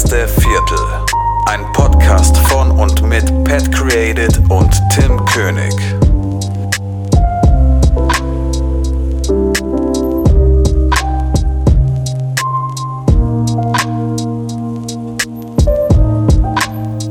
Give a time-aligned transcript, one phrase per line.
[0.00, 0.78] erste Viertel.
[1.44, 5.74] Ein Podcast von und mit Pat Created und Tim König.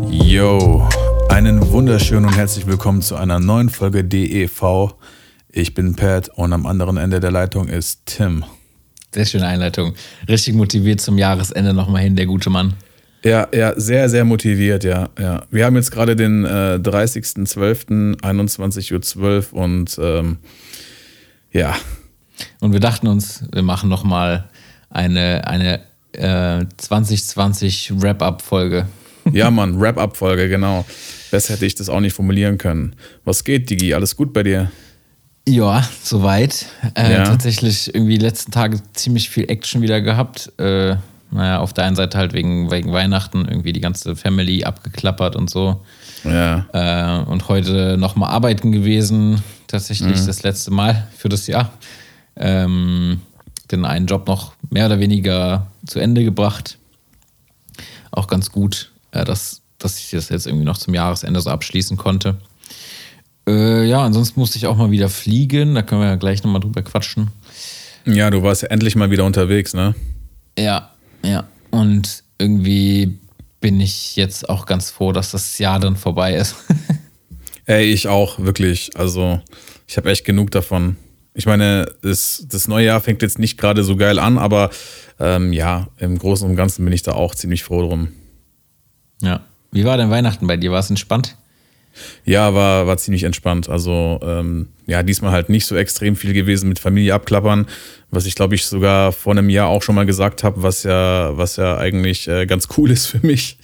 [0.09, 0.87] Yo,
[1.29, 4.95] einen wunderschönen und herzlich willkommen zu einer neuen Folge DEV.
[5.49, 8.43] Ich bin Pat und am anderen Ende der Leitung ist Tim.
[9.13, 9.95] Sehr schöne Einleitung.
[10.27, 12.75] Richtig motiviert zum Jahresende nochmal hin, der gute Mann.
[13.23, 15.09] Ja, ja, sehr, sehr motiviert, ja.
[15.19, 15.43] ja.
[15.49, 20.37] Wir haben jetzt gerade den äh, 30.12., 21.12 Uhr und ähm,
[21.51, 21.75] ja.
[22.61, 24.49] Und wir dachten uns, wir machen nochmal
[24.89, 25.81] eine, eine
[26.13, 28.87] äh, 2020 Wrap-Up-Folge.
[29.31, 30.85] Ja, Mann, Wrap-Up-Folge, genau.
[31.29, 32.95] Besser hätte ich das auch nicht formulieren können.
[33.25, 33.93] Was geht, Digi?
[33.93, 34.71] Alles gut bei dir?
[35.49, 36.67] Ja, soweit.
[36.93, 37.23] Äh, ja.
[37.23, 40.51] Tatsächlich irgendwie die letzten Tage ziemlich viel Action wieder gehabt.
[40.59, 40.95] Äh,
[41.31, 45.49] naja, auf der einen Seite halt wegen, wegen Weihnachten irgendwie die ganze Family abgeklappert und
[45.49, 45.83] so.
[46.23, 46.65] Ja.
[46.73, 49.43] Äh, und heute nochmal arbeiten gewesen.
[49.67, 50.27] Tatsächlich mhm.
[50.27, 51.71] das letzte Mal für das Jahr.
[52.35, 53.21] Ähm,
[53.71, 56.77] den einen Job noch mehr oder weniger zu Ende gebracht.
[58.11, 61.97] Auch ganz gut, äh, dass, dass ich das jetzt irgendwie noch zum Jahresende so abschließen
[61.97, 62.37] konnte.
[63.49, 65.73] Äh, ja, ansonsten musste ich auch mal wieder fliegen.
[65.73, 67.31] Da können wir ja gleich nochmal drüber quatschen.
[68.05, 69.95] Ja, du warst ja endlich mal wieder unterwegs, ne?
[70.57, 70.91] Ja,
[71.23, 71.47] ja.
[71.71, 73.17] Und irgendwie
[73.59, 76.55] bin ich jetzt auch ganz froh, dass das Jahr dann vorbei ist.
[77.65, 78.91] Ey, ich auch, wirklich.
[78.95, 79.41] Also,
[79.87, 80.97] ich habe echt genug davon.
[81.33, 84.69] Ich meine, das, das neue Jahr fängt jetzt nicht gerade so geil an, aber
[85.19, 88.09] ähm, ja, im Großen und Ganzen bin ich da auch ziemlich froh drum.
[89.21, 89.41] Ja.
[89.71, 90.71] Wie war denn Weihnachten bei dir?
[90.71, 91.35] War es entspannt?
[92.23, 93.69] Ja, war, war ziemlich entspannt.
[93.69, 97.67] Also ähm, ja, diesmal halt nicht so extrem viel gewesen mit Familie abklappern,
[98.09, 101.37] was ich glaube ich sogar vor einem Jahr auch schon mal gesagt habe, was ja,
[101.37, 103.57] was ja eigentlich äh, ganz cool ist für mich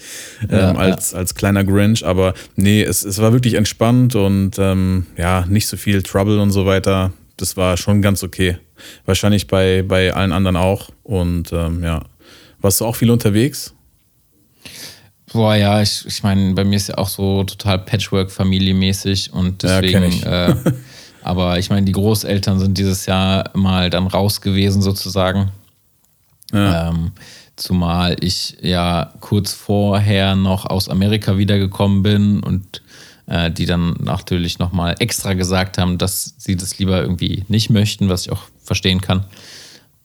[0.50, 1.20] ja, ähm, als, ja.
[1.20, 2.06] als kleiner Grinch.
[2.06, 6.52] Aber nee, es, es war wirklich entspannt und ähm, ja, nicht so viel Trouble und
[6.52, 7.14] so weiter.
[7.38, 8.58] Das war schon ganz okay.
[9.06, 10.90] Wahrscheinlich bei, bei allen anderen auch.
[11.04, 12.04] Und ähm, ja.
[12.66, 13.76] Warst du auch viel unterwegs?
[15.36, 20.10] Boah, ja, ich, ich meine, bei mir ist ja auch so total Patchwork-Familiemäßig und deswegen.
[20.22, 20.48] Ja.
[20.48, 20.56] Äh,
[21.24, 25.52] aber ich meine, die Großeltern sind dieses Jahr mal dann raus gewesen, sozusagen.
[26.54, 26.88] Ja.
[26.88, 27.12] Ähm,
[27.58, 32.82] zumal ich ja kurz vorher noch aus Amerika wiedergekommen bin und
[33.28, 38.08] äh, die dann natürlich nochmal extra gesagt haben, dass sie das lieber irgendwie nicht möchten,
[38.08, 39.26] was ich auch verstehen kann.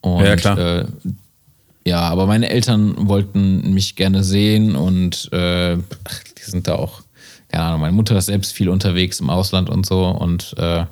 [0.00, 0.58] Und ja, klar.
[0.58, 0.84] Äh,
[1.84, 7.02] ja, aber meine Eltern wollten mich gerne sehen und äh, die sind da auch,
[7.48, 10.84] keine Ahnung, meine Mutter ist selbst viel unterwegs im Ausland und so und äh,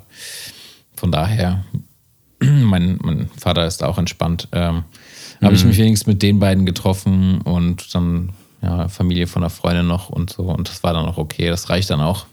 [0.95, 1.63] von daher,
[2.39, 4.47] mein, mein Vater ist auch entspannt.
[4.51, 5.45] Ähm, mhm.
[5.45, 9.87] Habe ich mich wenigstens mit den beiden getroffen und dann ja, Familie von einer Freundin
[9.87, 12.25] noch und so und das war dann auch okay, das reicht dann auch.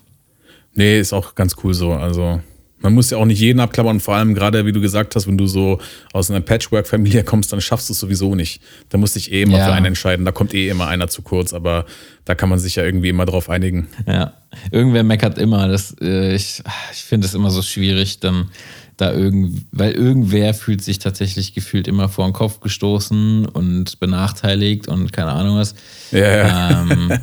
[0.74, 2.40] Nee, ist auch ganz cool so, also
[2.86, 5.36] man muss ja auch nicht jeden abklappern, vor allem gerade, wie du gesagt hast, wenn
[5.36, 5.80] du so
[6.12, 8.62] aus einer Patchwork-Familie kommst, dann schaffst du es sowieso nicht.
[8.90, 9.66] Da musst du dich eh immer ja.
[9.66, 10.24] für einen entscheiden.
[10.24, 11.84] Da kommt eh immer einer zu kurz, aber
[12.24, 13.88] da kann man sich ja irgendwie immer drauf einigen.
[14.06, 14.34] Ja,
[14.70, 15.66] irgendwer meckert immer.
[15.66, 18.50] Das, äh, ich ich finde es immer so schwierig, dann
[18.96, 24.86] da irgend, weil irgendwer fühlt sich tatsächlich gefühlt immer vor den Kopf gestoßen und benachteiligt
[24.86, 25.74] und keine Ahnung was.
[26.12, 26.82] Ja, ja.
[26.82, 27.18] Ähm,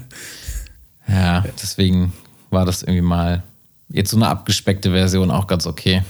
[1.07, 2.12] ja deswegen
[2.50, 3.44] war das irgendwie mal
[3.89, 6.03] jetzt so eine abgespeckte Version auch ganz okay.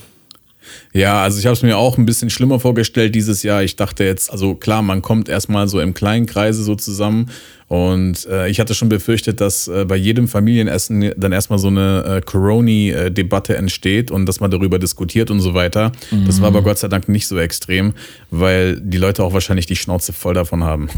[0.93, 3.63] Ja, also ich habe es mir auch ein bisschen schlimmer vorgestellt dieses Jahr.
[3.63, 7.29] Ich dachte jetzt, also klar, man kommt erstmal so im kleinen Kreise so zusammen.
[7.67, 12.03] Und äh, ich hatte schon befürchtet, dass äh, bei jedem Familienessen dann erstmal so eine
[12.05, 15.91] äh, Coroni-Debatte entsteht und dass man darüber diskutiert und so weiter.
[16.11, 16.25] Mhm.
[16.25, 17.93] Das war aber Gott sei Dank nicht so extrem,
[18.29, 20.89] weil die Leute auch wahrscheinlich die Schnauze voll davon haben.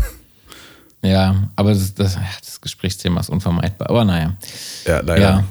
[1.01, 3.89] Ja, aber das, das, das Gesprächsthema ist unvermeidbar.
[3.89, 4.35] Aber naja.
[4.85, 5.21] Ja, leider.
[5.21, 5.43] Ja.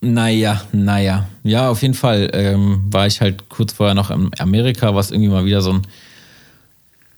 [0.00, 1.28] Naja, naja.
[1.42, 5.30] Ja, auf jeden Fall ähm, war ich halt kurz vorher noch in Amerika, was irgendwie
[5.30, 5.82] mal wieder so ein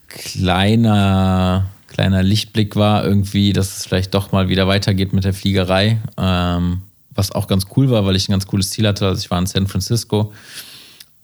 [0.09, 5.99] kleiner, kleiner Lichtblick war, irgendwie, dass es vielleicht doch mal wieder weitergeht mit der Fliegerei.
[6.17, 6.83] Ähm,
[7.15, 9.07] was auch ganz cool war, weil ich ein ganz cooles Ziel hatte.
[9.07, 10.33] Also ich war in San Francisco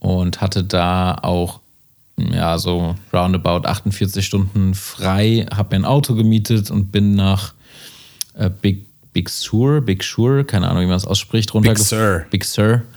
[0.01, 1.61] und hatte da auch
[2.17, 7.55] ja, so roundabout 48 Stunden frei, habe mir ein Auto gemietet und bin nach
[8.35, 12.25] äh, Big Big Sur, Big Sur, keine Ahnung, wie man es ausspricht, runtergefahren.
[12.31, 12.63] Big Sur.
[12.75, 12.95] Big Sur.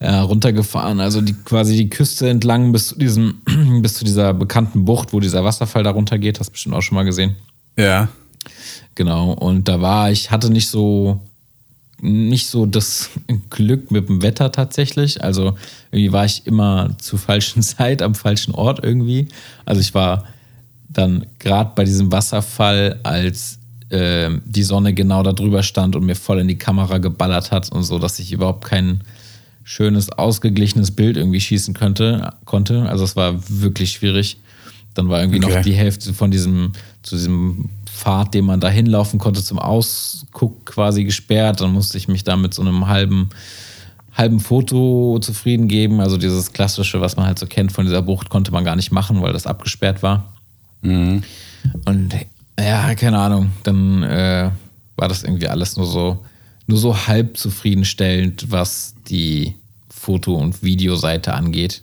[0.00, 3.40] Äh, runtergefahren, also die, quasi die Küste entlang bis zu diesem,
[3.80, 6.96] bis zu dieser bekannten Bucht, wo dieser Wasserfall da runtergeht, hast du bestimmt auch schon
[6.96, 7.36] mal gesehen.
[7.78, 8.08] Ja.
[8.96, 11.20] Genau, und da war ich, hatte nicht so,
[12.00, 13.10] nicht so das
[13.50, 15.22] Glück mit dem Wetter tatsächlich.
[15.22, 15.56] Also
[15.90, 19.28] irgendwie war ich immer zur falschen Zeit am falschen Ort irgendwie.
[19.64, 20.24] Also ich war
[20.88, 23.58] dann gerade bei diesem Wasserfall, als
[23.94, 27.70] äh, die Sonne genau da drüber stand und mir voll in die Kamera geballert hat
[27.70, 29.02] und so, dass ich überhaupt kein
[29.62, 32.88] schönes, ausgeglichenes Bild irgendwie schießen könnte, konnte.
[32.88, 34.38] Also es war wirklich schwierig.
[34.94, 35.54] Dann war irgendwie okay.
[35.54, 40.66] noch die Hälfte von diesem, zu diesem Pfad, den man da hinlaufen konnte, zum Ausguck
[40.66, 41.60] quasi gesperrt.
[41.60, 43.30] Dann musste ich mich da mit so einem halben,
[44.12, 46.00] halben Foto zufrieden geben.
[46.00, 48.92] Also dieses klassische, was man halt so kennt von dieser Bucht, konnte man gar nicht
[48.92, 50.32] machen, weil das abgesperrt war.
[50.82, 51.22] Mhm.
[51.86, 52.14] Und
[52.58, 54.50] ja, keine Ahnung, dann äh,
[54.96, 56.24] war das irgendwie alles nur so,
[56.66, 59.54] nur so halb zufriedenstellend, was die
[59.88, 61.82] Foto- und Videoseite angeht.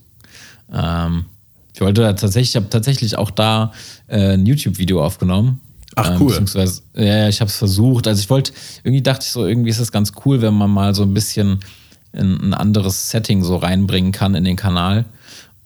[0.72, 1.26] Ähm,
[1.74, 3.72] ich wollte da tatsächlich, ich habe tatsächlich auch da
[4.08, 5.60] äh, ein YouTube-Video aufgenommen.
[5.96, 6.28] Ach ähm, cool.
[6.28, 8.08] beziehungsweise, ja, ich habe es versucht.
[8.08, 8.54] Also ich wollte,
[8.84, 11.60] irgendwie dachte ich so, irgendwie ist es ganz cool, wenn man mal so ein bisschen
[12.14, 15.06] ein anderes Setting so reinbringen kann in den Kanal.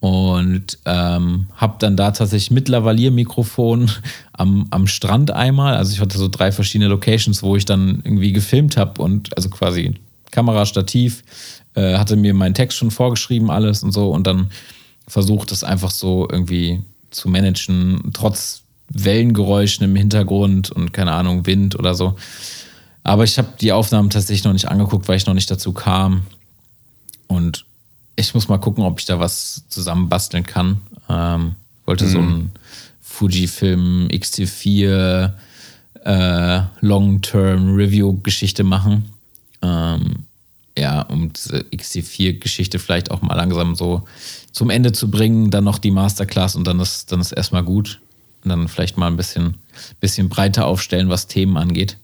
[0.06, 3.90] Und ähm, habe dann da tatsächlich mit Lavalier-Mikrofon
[4.34, 5.76] am, am Strand einmal.
[5.76, 9.50] Also ich hatte so drei verschiedene Locations, wo ich dann irgendwie gefilmt habe und also
[9.50, 9.96] quasi
[10.30, 11.24] Kamera, Stativ,
[11.74, 14.12] äh, hatte mir meinen Text schon vorgeschrieben, alles und so.
[14.12, 14.52] Und dann
[15.08, 21.80] versucht es einfach so irgendwie zu managen, trotz Wellengeräuschen im Hintergrund und keine Ahnung, Wind
[21.80, 22.16] oder so.
[23.02, 26.28] Aber ich habe die Aufnahmen tatsächlich noch nicht angeguckt, weil ich noch nicht dazu kam.
[27.26, 27.66] Und
[28.16, 30.82] ich muss mal gucken, ob ich da was zusammenbasteln kann.
[31.10, 32.10] Ähm, wollte mhm.
[32.10, 32.52] so ein
[33.02, 35.34] Fujifilm XT4
[36.04, 39.12] äh, Long-Term Review-Geschichte machen.
[39.62, 40.26] Ähm,
[40.78, 44.04] ja, um diese XT4-Geschichte vielleicht auch mal langsam so
[44.52, 48.00] zum Ende zu bringen, dann noch die Masterclass und dann ist, dann ist erstmal gut.
[48.44, 49.56] Und dann vielleicht mal ein bisschen,
[50.00, 51.98] bisschen breiter aufstellen, was Themen angeht.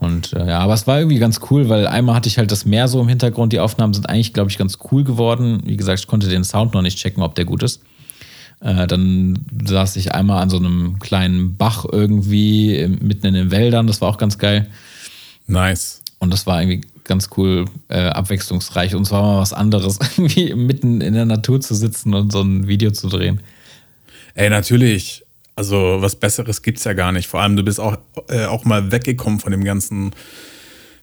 [0.00, 2.64] Und äh, ja, aber es war irgendwie ganz cool, weil einmal hatte ich halt das
[2.64, 3.52] Meer so im Hintergrund.
[3.52, 5.62] Die Aufnahmen sind eigentlich, glaube ich, ganz cool geworden.
[5.64, 7.82] Wie gesagt, ich konnte den Sound noch nicht checken, ob der gut ist.
[8.60, 13.86] Äh, dann saß ich einmal an so einem kleinen Bach irgendwie mitten in den Wäldern.
[13.86, 14.68] Das war auch ganz geil.
[15.46, 16.02] Nice.
[16.18, 18.94] Und das war irgendwie ganz cool, äh, abwechslungsreich.
[18.94, 22.68] Und zwar mal was anderes, irgendwie mitten in der Natur zu sitzen und so ein
[22.68, 23.40] Video zu drehen.
[24.34, 25.24] Ey, natürlich.
[25.58, 27.26] Also was Besseres gibt's ja gar nicht.
[27.26, 30.12] Vor allem, du bist auch, äh, auch mal weggekommen von dem ganzen,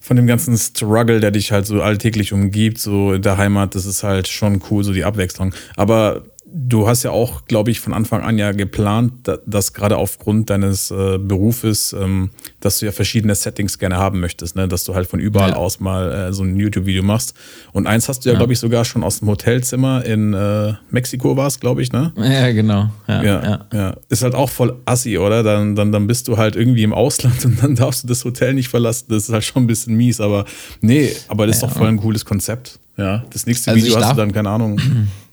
[0.00, 3.74] von dem ganzen Struggle, der dich halt so alltäglich umgibt, so in der Heimat.
[3.74, 5.54] Das ist halt schon cool, so die Abwechslung.
[5.76, 6.22] Aber
[6.58, 9.12] du hast ja auch, glaube ich, von Anfang an ja geplant,
[9.44, 12.30] dass gerade aufgrund deines äh, Berufes, ähm,
[12.60, 14.66] dass du ja verschiedene Settings gerne haben möchtest, ne?
[14.66, 15.56] dass du halt von überall ja.
[15.56, 17.34] aus mal äh, so ein YouTube-Video machst.
[17.72, 18.38] Und eins hast du ja, ja.
[18.38, 22.12] glaube ich, sogar schon aus dem Hotelzimmer in äh, Mexiko war es, glaube ich, ne?
[22.16, 22.88] Ja, genau.
[23.06, 25.42] Ja, ja, ja, Ist halt auch voll assi, oder?
[25.42, 28.54] Dann, dann, dann bist du halt irgendwie im Ausland und dann darfst du das Hotel
[28.54, 29.06] nicht verlassen.
[29.10, 30.46] Das ist halt schon ein bisschen mies, aber
[30.80, 32.80] nee, aber das ist doch voll ein cooles Konzept.
[32.96, 34.80] Ja, das nächste also Video hast du dann, keine Ahnung.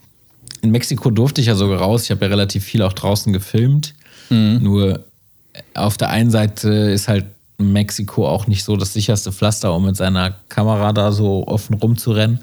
[0.63, 2.06] in Mexiko durfte ich ja sogar raus.
[2.06, 3.94] Ich habe ja relativ viel auch draußen gefilmt.
[4.30, 4.60] Mhm.
[4.62, 5.04] Nur
[5.74, 7.25] auf der einen Seite ist halt
[7.57, 12.39] Mexiko auch nicht so das sicherste Pflaster, um mit seiner Kamera da so offen rumzurennen.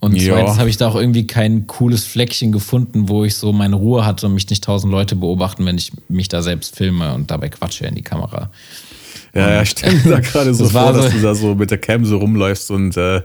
[0.00, 0.34] Und ja.
[0.34, 4.04] zweitens habe ich da auch irgendwie kein cooles Fleckchen gefunden, wo ich so meine Ruhe
[4.04, 7.48] hatte und mich nicht tausend Leute beobachten, wenn ich mich da selbst filme und dabei
[7.48, 8.50] quatsche in die Kamera.
[9.34, 11.78] Ja, ja, stell mir da gerade so vor, so dass du da so mit der
[11.78, 13.22] Cam so rumläufst und äh,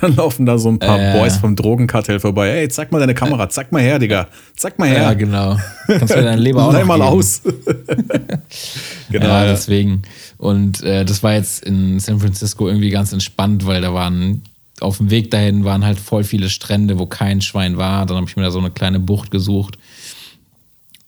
[0.00, 2.50] dann laufen da so ein paar äh, Boys vom Drogenkartell vorbei.
[2.50, 4.28] Ey, zeig mal deine Kamera, zeig mal her, Digga.
[4.54, 5.02] Zeig mal her.
[5.02, 5.58] Ja, genau.
[5.86, 7.42] Kannst du dein Leber auch Leih mal aus.
[9.10, 9.26] genau.
[9.26, 10.02] Ja, deswegen.
[10.36, 14.42] Und äh, das war jetzt in San Francisco irgendwie ganz entspannt, weil da waren
[14.80, 18.04] auf dem Weg dahin waren halt voll viele Strände, wo kein Schwein war.
[18.04, 19.78] Dann habe ich mir da so eine kleine Bucht gesucht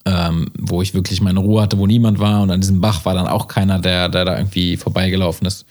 [0.08, 2.40] ähm, wo ich wirklich meine Ruhe hatte, wo niemand war.
[2.42, 5.66] Und an diesem Bach war dann auch keiner, der, der da irgendwie vorbeigelaufen ist.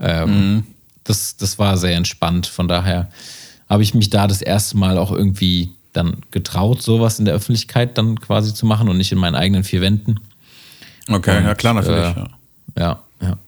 [0.00, 0.64] Ähm, mhm.
[1.04, 2.46] das, das war sehr entspannt.
[2.46, 3.08] Von daher
[3.68, 7.98] habe ich mich da das erste Mal auch irgendwie dann getraut, sowas in der Öffentlichkeit
[7.98, 10.20] dann quasi zu machen und nicht in meinen eigenen vier Wänden.
[11.08, 12.16] Okay, und, ja klar, natürlich.
[12.16, 12.28] Äh, ja,
[12.78, 13.00] ja.
[13.20, 13.38] ja.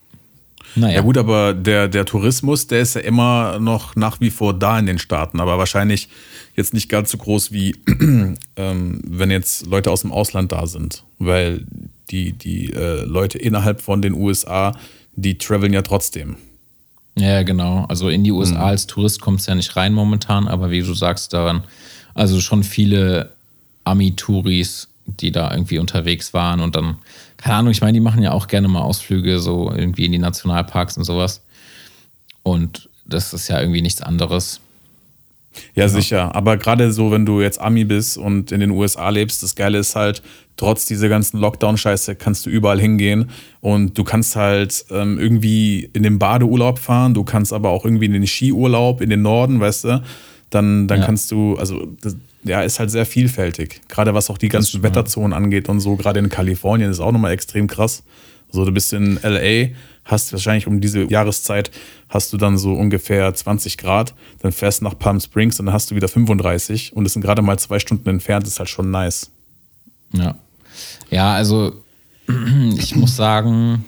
[0.77, 0.97] Naja.
[0.97, 4.79] Ja gut, aber der, der Tourismus, der ist ja immer noch nach wie vor da
[4.79, 6.09] in den Staaten, aber wahrscheinlich
[6.55, 7.77] jetzt nicht ganz so groß wie
[8.57, 11.65] ähm, wenn jetzt Leute aus dem Ausland da sind, weil
[12.11, 14.77] die, die äh, Leute innerhalb von den USA,
[15.17, 16.37] die traveln ja trotzdem.
[17.17, 17.87] Ja, genau.
[17.89, 18.65] Also in die USA mhm.
[18.65, 21.65] als Tourist kommst du ja nicht rein momentan, aber wie du sagst, daran,
[22.15, 23.33] also schon viele
[23.85, 26.99] Ami-Touris, die da irgendwie unterwegs waren und dann,
[27.37, 30.19] keine Ahnung, ich meine, die machen ja auch gerne mal Ausflüge so irgendwie in die
[30.19, 31.43] Nationalparks und sowas.
[32.43, 34.61] Und das ist ja irgendwie nichts anderes.
[35.75, 35.99] Ja, genau.
[35.99, 36.35] sicher.
[36.35, 39.79] Aber gerade so, wenn du jetzt Ami bist und in den USA lebst, das Geile
[39.79, 40.23] ist halt,
[40.57, 43.31] trotz dieser ganzen Lockdown-Scheiße kannst du überall hingehen
[43.61, 48.07] und du kannst halt ähm, irgendwie in den Badeurlaub fahren, du kannst aber auch irgendwie
[48.07, 50.03] in den Skiurlaub in den Norden, weißt du.
[50.51, 51.07] dann, dann ja.
[51.07, 53.81] kannst du, also das, ja, ist halt sehr vielfältig.
[53.89, 57.33] Gerade was auch die ganzen Wetterzonen angeht und so, gerade in Kalifornien ist auch nochmal
[57.33, 58.05] extrem krass.
[58.51, 59.71] So, du bist in LA,
[60.05, 61.71] hast wahrscheinlich um diese Jahreszeit
[62.09, 65.75] hast du dann so ungefähr 20 Grad, dann fährst du nach Palm Springs und dann
[65.75, 68.91] hast du wieder 35 und es sind gerade mal zwei Stunden entfernt, ist halt schon
[68.91, 69.31] nice.
[70.13, 70.35] Ja.
[71.11, 71.83] Ja, also
[72.77, 73.85] ich muss sagen,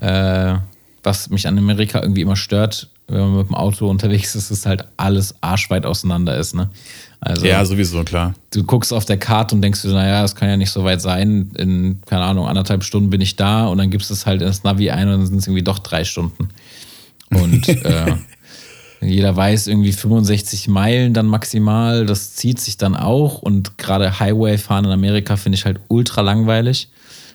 [0.00, 0.54] äh,
[1.02, 4.66] was mich an Amerika irgendwie immer stört, wenn man mit dem Auto unterwegs ist, ist
[4.66, 6.70] halt alles arschweit auseinander ist, ne?
[7.20, 8.34] Also, ja, sowieso, klar.
[8.50, 11.02] Du guckst auf der Karte und denkst dir, naja, das kann ja nicht so weit
[11.02, 11.50] sein.
[11.58, 14.64] In, keine Ahnung, anderthalb Stunden bin ich da und dann gibst du es halt ins
[14.64, 16.48] Navi ein und dann sind es irgendwie doch drei Stunden.
[17.28, 18.14] Und äh,
[19.02, 24.56] jeder weiß irgendwie 65 Meilen dann maximal, das zieht sich dann auch und gerade Highway
[24.56, 26.88] fahren in Amerika finde ich halt ultra langweilig.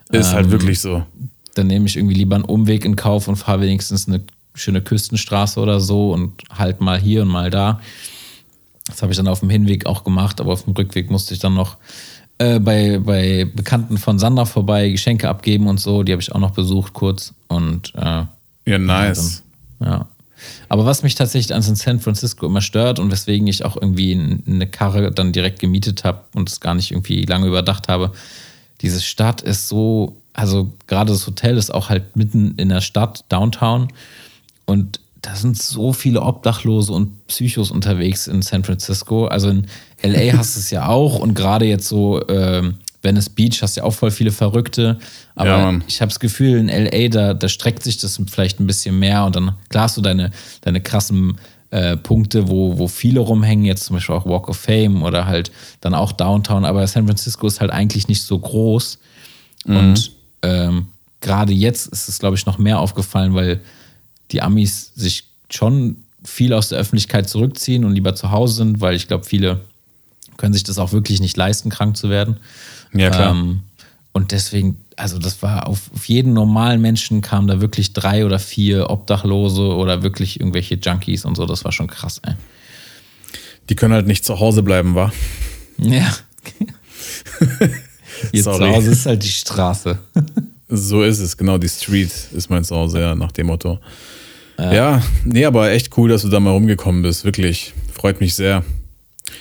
[0.09, 1.05] Ist halt ähm, halt wirklich so.
[1.53, 4.21] Dann nehme ich irgendwie lieber einen Umweg in Kauf und fahre wenigstens eine
[4.55, 7.79] schöne Küstenstraße oder so und halt mal hier und mal da.
[8.87, 11.39] Das habe ich dann auf dem Hinweg auch gemacht, aber auf dem Rückweg musste ich
[11.39, 11.77] dann noch
[12.37, 16.03] äh, bei, bei Bekannten von Sandra vorbei Geschenke abgeben und so.
[16.03, 17.33] Die habe ich auch noch besucht kurz.
[17.47, 18.23] Und äh,
[18.65, 19.43] ja, nice.
[19.79, 20.07] Dann, ja.
[20.69, 24.67] Aber was mich tatsächlich an San Francisco immer stört und weswegen ich auch irgendwie eine
[24.67, 28.11] Karre dann direkt gemietet habe und es gar nicht irgendwie lange überdacht habe,
[28.81, 33.23] diese Stadt ist so, also gerade das Hotel ist auch halt mitten in der Stadt,
[33.29, 33.87] Downtown.
[34.65, 39.25] Und da sind so viele Obdachlose und Psychos unterwegs in San Francisco.
[39.25, 39.65] Also in
[40.03, 43.81] LA hast du es ja auch und gerade jetzt so äh, Venice Beach hast du
[43.81, 44.99] ja auch voll viele Verrückte.
[45.33, 48.67] Aber ja, ich habe das Gefühl, in LA, da, da streckt sich das vielleicht ein
[48.67, 50.29] bisschen mehr und dann klar hast du deine,
[50.61, 51.39] deine krassen
[51.71, 55.51] äh, Punkte, wo, wo viele rumhängen, jetzt zum Beispiel auch Walk of Fame oder halt
[55.81, 58.99] dann auch Downtown, aber San Francisco ist halt eigentlich nicht so groß.
[59.65, 59.77] Mhm.
[59.77, 60.11] Und
[60.43, 60.87] ähm,
[61.19, 63.61] gerade jetzt ist es, glaube ich, noch mehr aufgefallen, weil
[64.31, 68.95] die Amis sich schon viel aus der Öffentlichkeit zurückziehen und lieber zu Hause sind, weil
[68.95, 69.61] ich glaube, viele
[70.37, 72.37] können sich das auch wirklich nicht leisten, krank zu werden.
[72.93, 73.31] Ja, klar.
[73.31, 73.61] Ähm,
[74.11, 78.39] und deswegen, also das war auf, auf, jeden normalen Menschen kamen da wirklich drei oder
[78.39, 81.45] vier Obdachlose oder wirklich irgendwelche Junkies und so.
[81.45, 82.33] Das war schon krass, ey.
[83.69, 85.11] Die können halt nicht zu Hause bleiben, wa?
[85.77, 86.15] Ja.
[88.31, 89.97] Ihr Zuhause ist halt die Straße.
[90.69, 91.57] so ist es, genau.
[91.57, 93.79] Die Street ist mein Zuhause, ja, nach dem Motto.
[94.57, 94.73] Ja.
[94.73, 97.25] ja, nee, aber echt cool, dass du da mal rumgekommen bist.
[97.25, 97.73] Wirklich.
[97.91, 98.63] Freut mich sehr.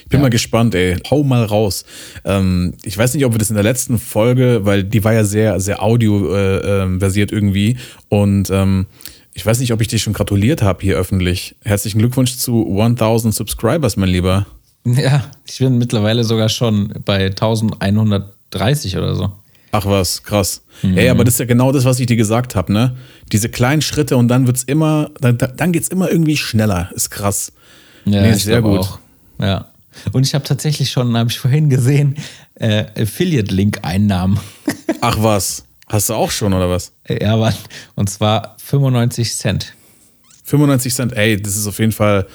[0.04, 0.23] Ich bin ja.
[0.23, 0.97] mal gespannt, ey.
[1.11, 1.85] Hau mal raus.
[2.25, 5.25] Ähm, ich weiß nicht, ob wir das in der letzten Folge, weil die war ja
[5.25, 7.76] sehr, sehr audio-versiert äh, äh, irgendwie.
[8.09, 8.87] Und ähm,
[9.33, 11.56] ich weiß nicht, ob ich dich schon gratuliert habe hier öffentlich.
[11.62, 14.47] Herzlichen Glückwunsch zu 1000 Subscribers, mein Lieber.
[14.85, 19.33] Ja, ich bin mittlerweile sogar schon bei 1130 oder so.
[19.75, 20.62] Ach was, krass.
[20.83, 20.97] Mhm.
[20.97, 22.97] Ey, aber das ist ja genau das, was ich dir gesagt habe, ne?
[23.33, 26.93] Diese kleinen Schritte und dann wird's immer, dann, dann geht's immer irgendwie schneller.
[26.95, 27.50] Ist krass.
[28.04, 28.78] Ja, nee, sehr gut.
[28.78, 28.99] Auch.
[29.40, 29.73] Ja.
[30.12, 32.14] Und ich habe tatsächlich schon, habe ich vorhin gesehen,
[32.54, 34.38] äh, Affiliate-Link-Einnahmen.
[35.00, 35.64] Ach was.
[35.88, 36.93] Hast du auch schon, oder was?
[37.09, 37.54] Ja, Mann.
[37.97, 39.75] Und zwar 95 Cent.
[40.45, 42.28] 95 Cent, ey, das ist auf jeden Fall,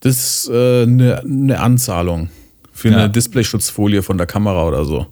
[0.00, 2.30] das ist äh, eine, eine Anzahlung
[2.74, 2.98] für ja.
[2.98, 5.06] eine Displayschutzfolie von der Kamera oder so.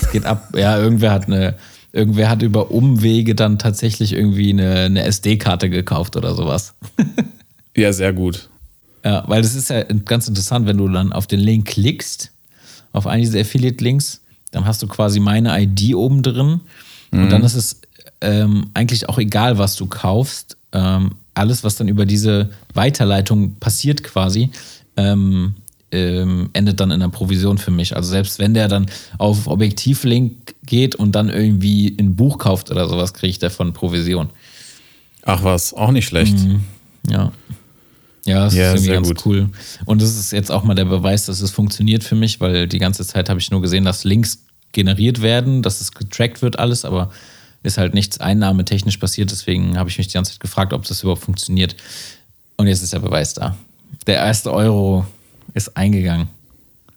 [0.00, 1.54] Es geht ab, ja, irgendwer hat eine,
[1.92, 6.74] irgendwer hat über Umwege dann tatsächlich irgendwie eine, eine SD-Karte gekauft oder sowas.
[7.76, 8.50] ja, sehr gut.
[9.02, 12.32] Ja, weil das ist ja ganz interessant, wenn du dann auf den Link klickst,
[12.92, 14.20] auf einen dieser Affiliate-Links,
[14.50, 16.60] dann hast du quasi meine ID oben drin
[17.10, 17.22] mhm.
[17.22, 17.80] und dann ist es
[18.20, 20.56] ähm, eigentlich auch egal, was du kaufst.
[20.72, 24.50] Ähm, alles, was dann über diese Weiterleitung passiert quasi,
[24.96, 25.54] ähm,
[25.92, 27.94] ähm, endet dann in einer Provision für mich.
[27.94, 28.86] Also selbst wenn der dann
[29.18, 34.30] auf Objektivlink geht und dann irgendwie ein Buch kauft oder sowas, kriege ich davon Provision.
[35.24, 36.38] Ach was, auch nicht schlecht.
[36.38, 36.62] Mhm.
[37.08, 37.32] Ja.
[38.24, 39.26] Ja, das ja, ist irgendwie ganz gut.
[39.26, 39.48] cool.
[39.84, 42.80] Und das ist jetzt auch mal der Beweis, dass es funktioniert für mich, weil die
[42.80, 44.40] ganze Zeit habe ich nur gesehen, dass Links
[44.72, 47.10] generiert werden, dass es getrackt wird alles, aber
[47.62, 49.30] ist halt nichts einnahmetechnisch passiert.
[49.30, 51.76] Deswegen habe ich mich die ganze Zeit gefragt, ob das überhaupt funktioniert.
[52.56, 53.56] Und jetzt ist der Beweis da.
[54.06, 55.06] Der erste Euro
[55.56, 56.28] ist eingegangen.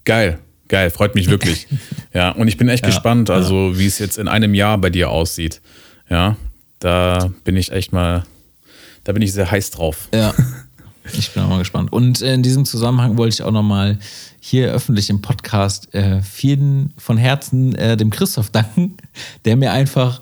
[0.03, 0.37] Geil,
[0.67, 1.67] geil, freut mich wirklich.
[2.13, 3.79] ja, und ich bin echt ja, gespannt, also ja.
[3.79, 5.61] wie es jetzt in einem Jahr bei dir aussieht.
[6.09, 6.35] Ja,
[6.79, 8.25] da bin ich echt mal,
[9.05, 10.09] da bin ich sehr heiß drauf.
[10.13, 10.33] Ja.
[11.17, 11.91] Ich bin auch mal gespannt.
[11.91, 13.97] Und in diesem Zusammenhang wollte ich auch nochmal
[14.39, 18.97] hier öffentlich im Podcast äh, vielen von Herzen äh, dem Christoph danken,
[19.45, 20.21] der mir einfach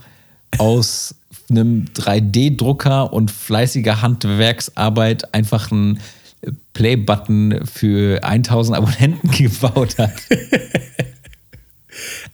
[0.58, 1.16] aus
[1.50, 6.00] einem 3D-Drucker und fleißiger Handwerksarbeit einfach einen
[6.74, 10.14] Play-Button für 1000 Abonnenten gebaut hat.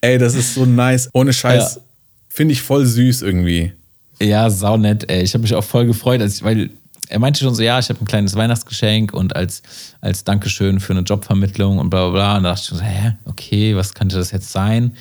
[0.02, 1.10] ey, das ist so nice.
[1.14, 1.76] Ohne Scheiß.
[1.76, 1.82] Ja.
[2.30, 3.74] Finde ich voll süß irgendwie.
[4.22, 5.24] Ja, saunett, ey.
[5.24, 6.70] Ich habe mich auch voll gefreut, ich, weil
[7.10, 9.62] er meinte schon so, ja, ich habe ein kleines Weihnachtsgeschenk und als,
[10.02, 12.38] als Dankeschön für eine Jobvermittlung und bla bla bla.
[12.38, 14.96] Und da dachte ich schon so, hä, okay, was könnte das jetzt sein?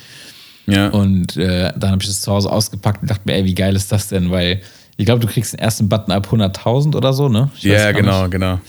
[0.66, 0.88] Ja.
[0.88, 3.74] Und äh, dann habe ich das zu Hause ausgepackt und dachte mir, ey, wie geil
[3.74, 4.30] ist das denn?
[4.30, 4.60] Weil
[4.96, 7.50] ich glaube, du kriegst den ersten Button ab 100.000 oder so, ne?
[7.60, 8.32] Ja, genau, nicht.
[8.32, 8.60] genau.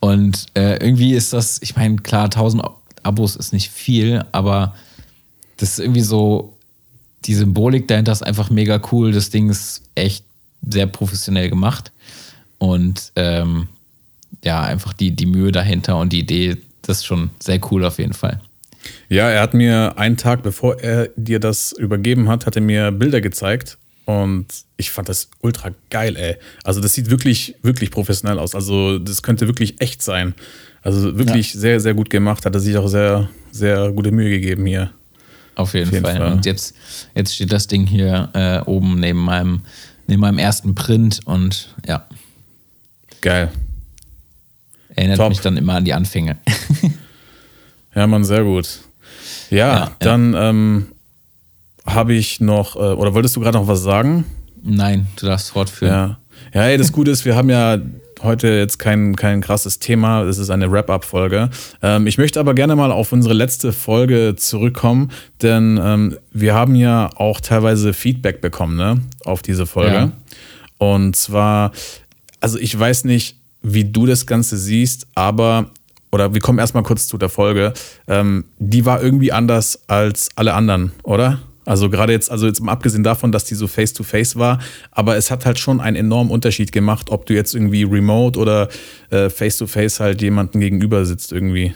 [0.00, 2.64] Und äh, irgendwie ist das, ich meine, klar, 1000
[3.02, 4.74] Abos ist nicht viel, aber
[5.58, 6.56] das ist irgendwie so,
[7.26, 9.12] die Symbolik dahinter ist einfach mega cool.
[9.12, 10.24] Das Ding ist echt
[10.66, 11.92] sehr professionell gemacht.
[12.58, 13.68] Und ähm,
[14.42, 17.98] ja, einfach die, die Mühe dahinter und die Idee, das ist schon sehr cool auf
[17.98, 18.40] jeden Fall.
[19.10, 22.90] Ja, er hat mir einen Tag, bevor er dir das übergeben hat, hat er mir
[22.90, 23.76] Bilder gezeigt
[24.10, 26.36] und ich fand das ultra geil, ey.
[26.64, 28.54] Also das sieht wirklich, wirklich professionell aus.
[28.54, 30.34] Also das könnte wirklich echt sein.
[30.82, 31.60] Also wirklich ja.
[31.60, 32.44] sehr, sehr gut gemacht.
[32.46, 34.92] Hat er sich auch sehr, sehr gute Mühe gegeben hier.
[35.54, 36.16] Auf jeden, Auf jeden Fall.
[36.16, 36.32] Fall.
[36.32, 36.74] Und jetzt,
[37.14, 39.62] jetzt steht das Ding hier äh, oben neben meinem,
[40.06, 42.06] neben meinem ersten Print und ja.
[43.20, 43.50] Geil.
[44.96, 45.28] Erinnert Top.
[45.28, 46.38] mich dann immer an die Anfänge.
[47.94, 48.80] ja, man, sehr gut.
[49.50, 50.50] Ja, ja dann ja.
[50.50, 50.86] Ähm,
[51.86, 54.24] habe ich noch, äh, oder wolltest du gerade noch was sagen?
[54.62, 55.92] Nein, du darfst fortführen.
[55.92, 56.18] Ja,
[56.52, 57.78] ja ey, das Gute ist, wir haben ja
[58.22, 60.22] heute jetzt kein, kein krasses Thema.
[60.22, 61.50] Es ist eine Wrap-up-Folge.
[61.82, 65.10] Ähm, ich möchte aber gerne mal auf unsere letzte Folge zurückkommen,
[65.42, 69.94] denn ähm, wir haben ja auch teilweise Feedback bekommen ne, auf diese Folge.
[69.94, 70.12] Ja.
[70.78, 71.72] Und zwar,
[72.40, 75.70] also ich weiß nicht, wie du das Ganze siehst, aber
[76.12, 77.72] oder wir kommen erstmal kurz zu der Folge.
[78.08, 81.40] Ähm, die war irgendwie anders als alle anderen, oder?
[81.64, 85.16] Also gerade jetzt, also jetzt mal abgesehen davon, dass die so face-to-face -face war, aber
[85.16, 88.68] es hat halt schon einen enormen Unterschied gemacht, ob du jetzt irgendwie remote oder
[89.10, 91.74] äh, face-to-face -face halt jemanden gegenüber sitzt irgendwie.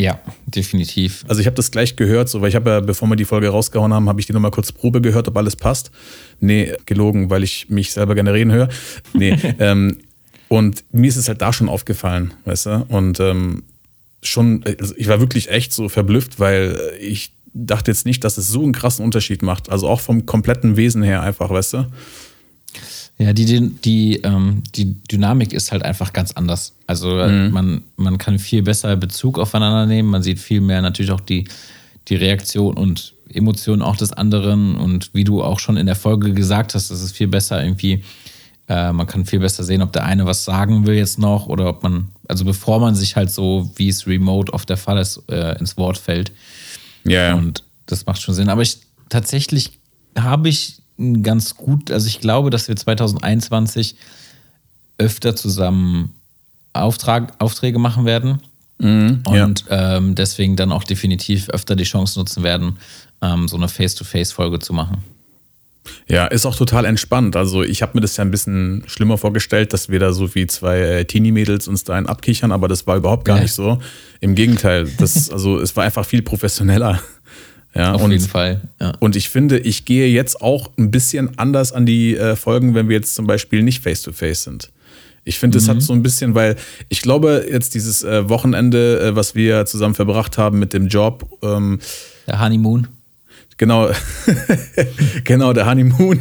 [0.00, 1.24] Ja, definitiv.
[1.26, 3.48] Also ich habe das gleich gehört, so weil ich habe ja, bevor wir die Folge
[3.48, 5.90] rausgehauen haben, habe ich die nochmal kurz Probe gehört, ob alles passt.
[6.38, 8.68] Nee, gelogen, weil ich mich selber gerne reden höre.
[9.12, 9.98] Nee, ähm,
[10.46, 12.86] und mir ist es halt da schon aufgefallen, weißt du?
[12.88, 13.64] Und ähm,
[14.22, 17.32] schon, also ich war wirklich echt so verblüfft, weil ich
[17.66, 19.70] dachte jetzt nicht, dass es so einen krassen Unterschied macht.
[19.70, 21.86] Also auch vom kompletten Wesen her einfach, weißt du?
[23.18, 26.74] Ja, die, die, die, ähm, die Dynamik ist halt einfach ganz anders.
[26.86, 27.52] Also äh, mhm.
[27.52, 30.08] man, man kann viel besser Bezug aufeinander nehmen.
[30.08, 31.44] Man sieht viel mehr natürlich auch die,
[32.08, 34.76] die Reaktion und Emotionen auch des anderen.
[34.76, 38.04] Und wie du auch schon in der Folge gesagt hast, ist es viel besser irgendwie,
[38.68, 41.68] äh, man kann viel besser sehen, ob der eine was sagen will jetzt noch oder
[41.68, 45.22] ob man, also bevor man sich halt so, wie es remote oft der Fall ist,
[45.28, 46.30] äh, ins Wort fällt.
[47.10, 47.34] Ja.
[47.34, 48.48] Und das macht schon Sinn.
[48.48, 49.78] Aber ich tatsächlich
[50.16, 50.78] habe ich
[51.22, 53.96] ganz gut, also ich glaube, dass wir 2021
[54.98, 56.14] öfter zusammen
[56.72, 58.42] Auftrag, Aufträge machen werden.
[58.78, 59.96] Mhm, und ja.
[59.96, 62.78] ähm, deswegen dann auch definitiv öfter die Chance nutzen werden,
[63.20, 65.02] ähm, so eine Face-to-Face-Folge zu machen.
[66.08, 67.36] Ja, ist auch total entspannt.
[67.36, 70.46] Also ich habe mir das ja ein bisschen schlimmer vorgestellt, dass wir da so wie
[70.46, 73.42] zwei äh, Teenie-Mädels uns da einen abkichern, aber das war überhaupt gar ja.
[73.42, 73.78] nicht so.
[74.20, 77.00] Im Gegenteil, das, also es war einfach viel professioneller.
[77.74, 78.62] Ja, Auf und, jeden Fall.
[78.80, 78.92] Ja.
[78.98, 82.88] Und ich finde, ich gehe jetzt auch ein bisschen anders an die äh, Folgen, wenn
[82.88, 84.70] wir jetzt zum Beispiel nicht face-to-face -face sind.
[85.24, 85.72] Ich finde, es mhm.
[85.72, 86.56] hat so ein bisschen, weil
[86.88, 91.28] ich glaube, jetzt dieses äh, Wochenende, äh, was wir zusammen verbracht haben mit dem Job.
[91.42, 91.80] Ähm,
[92.26, 92.88] Der Honeymoon.
[93.58, 93.90] Genau,
[95.24, 96.20] genau, der Honeymoon.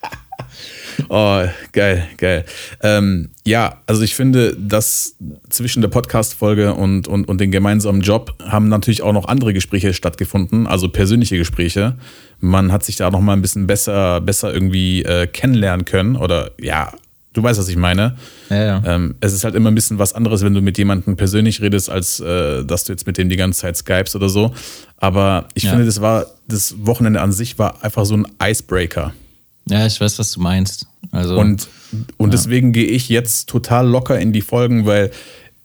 [1.08, 2.44] oh, geil, geil.
[2.82, 5.16] Ähm, ja, also ich finde, dass
[5.48, 9.94] zwischen der Podcast-Folge und, und, und dem gemeinsamen Job haben natürlich auch noch andere Gespräche
[9.94, 11.96] stattgefunden, also persönliche Gespräche.
[12.38, 16.50] Man hat sich da noch mal ein bisschen besser, besser irgendwie äh, kennenlernen können oder
[16.60, 16.92] ja,
[17.32, 18.16] du weißt, was ich meine.
[18.48, 18.82] Ja, ja.
[18.84, 21.90] Ähm, es ist halt immer ein bisschen was anderes, wenn du mit jemandem persönlich redest,
[21.90, 24.52] als äh, dass du jetzt mit dem die ganze Zeit skypst oder so.
[24.96, 25.70] Aber ich ja.
[25.70, 29.12] finde, das war, das Wochenende an sich war einfach so ein Icebreaker.
[29.66, 30.86] Ja, ich weiß, was du meinst.
[31.12, 31.68] Also, und
[32.16, 35.10] und deswegen gehe ich jetzt total locker in die Folgen, weil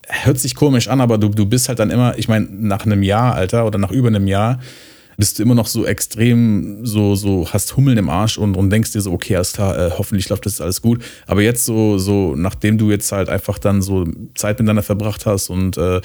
[0.07, 3.03] hört sich komisch an, aber du, du bist halt dann immer, ich meine, nach einem
[3.03, 4.59] Jahr, Alter, oder nach über einem Jahr,
[5.17, 8.91] bist du immer noch so extrem, so, so hast Hummeln im Arsch und, und denkst
[8.91, 11.03] dir so, okay, alles klar, äh, hoffentlich läuft das alles gut.
[11.27, 15.49] Aber jetzt so, so, nachdem du jetzt halt einfach dann so Zeit miteinander verbracht hast
[15.49, 16.01] und äh,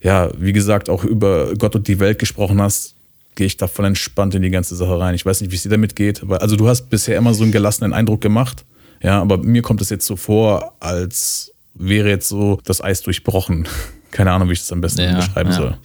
[0.00, 2.94] ja, wie gesagt, auch über Gott und die Welt gesprochen hast,
[3.34, 5.14] gehe ich da voll entspannt in die ganze Sache rein.
[5.14, 6.22] Ich weiß nicht, wie es dir damit geht.
[6.22, 8.64] Aber, also du hast bisher immer so einen gelassenen Eindruck gemacht.
[9.02, 13.66] Ja, aber mir kommt es jetzt so vor, als wäre jetzt so das Eis durchbrochen.
[14.10, 15.56] Keine Ahnung, wie ich das am besten ja, beschreiben ja.
[15.56, 15.78] soll.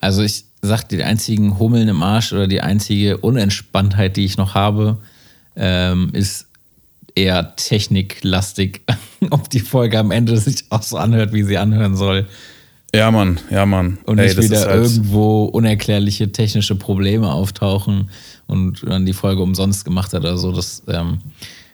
[0.00, 4.54] Also ich, sagt, die einzigen Hummeln im Arsch oder die einzige Unentspanntheit, die ich noch
[4.54, 4.98] habe,
[5.56, 6.46] ähm, ist
[7.14, 8.82] eher techniklastig,
[9.30, 12.26] ob die Folge am Ende sich auch so anhört, wie sie anhören soll.
[12.94, 13.98] Ja, Mann, ja, Mann.
[14.04, 18.10] Und nicht wieder halt irgendwo unerklärliche technische Probleme auftauchen
[18.46, 20.52] und dann die Folge umsonst gemacht hat oder so.
[20.52, 21.18] Das ähm,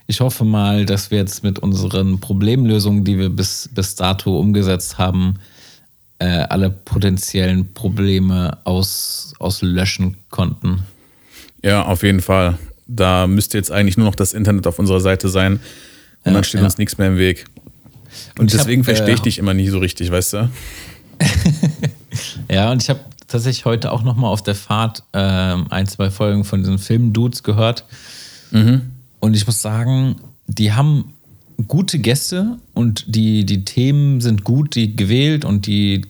[0.07, 4.99] ich hoffe mal, dass wir jetzt mit unseren Problemlösungen, die wir bis, bis dato umgesetzt
[4.99, 5.37] haben,
[6.19, 10.85] äh, alle potenziellen Probleme aus, auslöschen konnten.
[11.63, 12.59] Ja, auf jeden Fall.
[12.87, 15.61] Da müsste jetzt eigentlich nur noch das Internet auf unserer Seite sein und
[16.27, 16.67] ja, dann steht ja.
[16.67, 17.47] uns nichts mehr im Weg.
[18.35, 20.51] Und, und deswegen hab, verstehe ich äh, dich immer nie so richtig, weißt du?
[22.51, 26.45] ja, und ich habe tatsächlich heute auch nochmal auf der Fahrt äh, ein, zwei Folgen
[26.45, 27.85] von diesen Film-Dudes gehört.
[28.51, 28.93] Mhm.
[29.21, 31.15] Und ich muss sagen, die haben
[31.69, 36.03] gute Gäste und die, die Themen sind gut die gewählt und die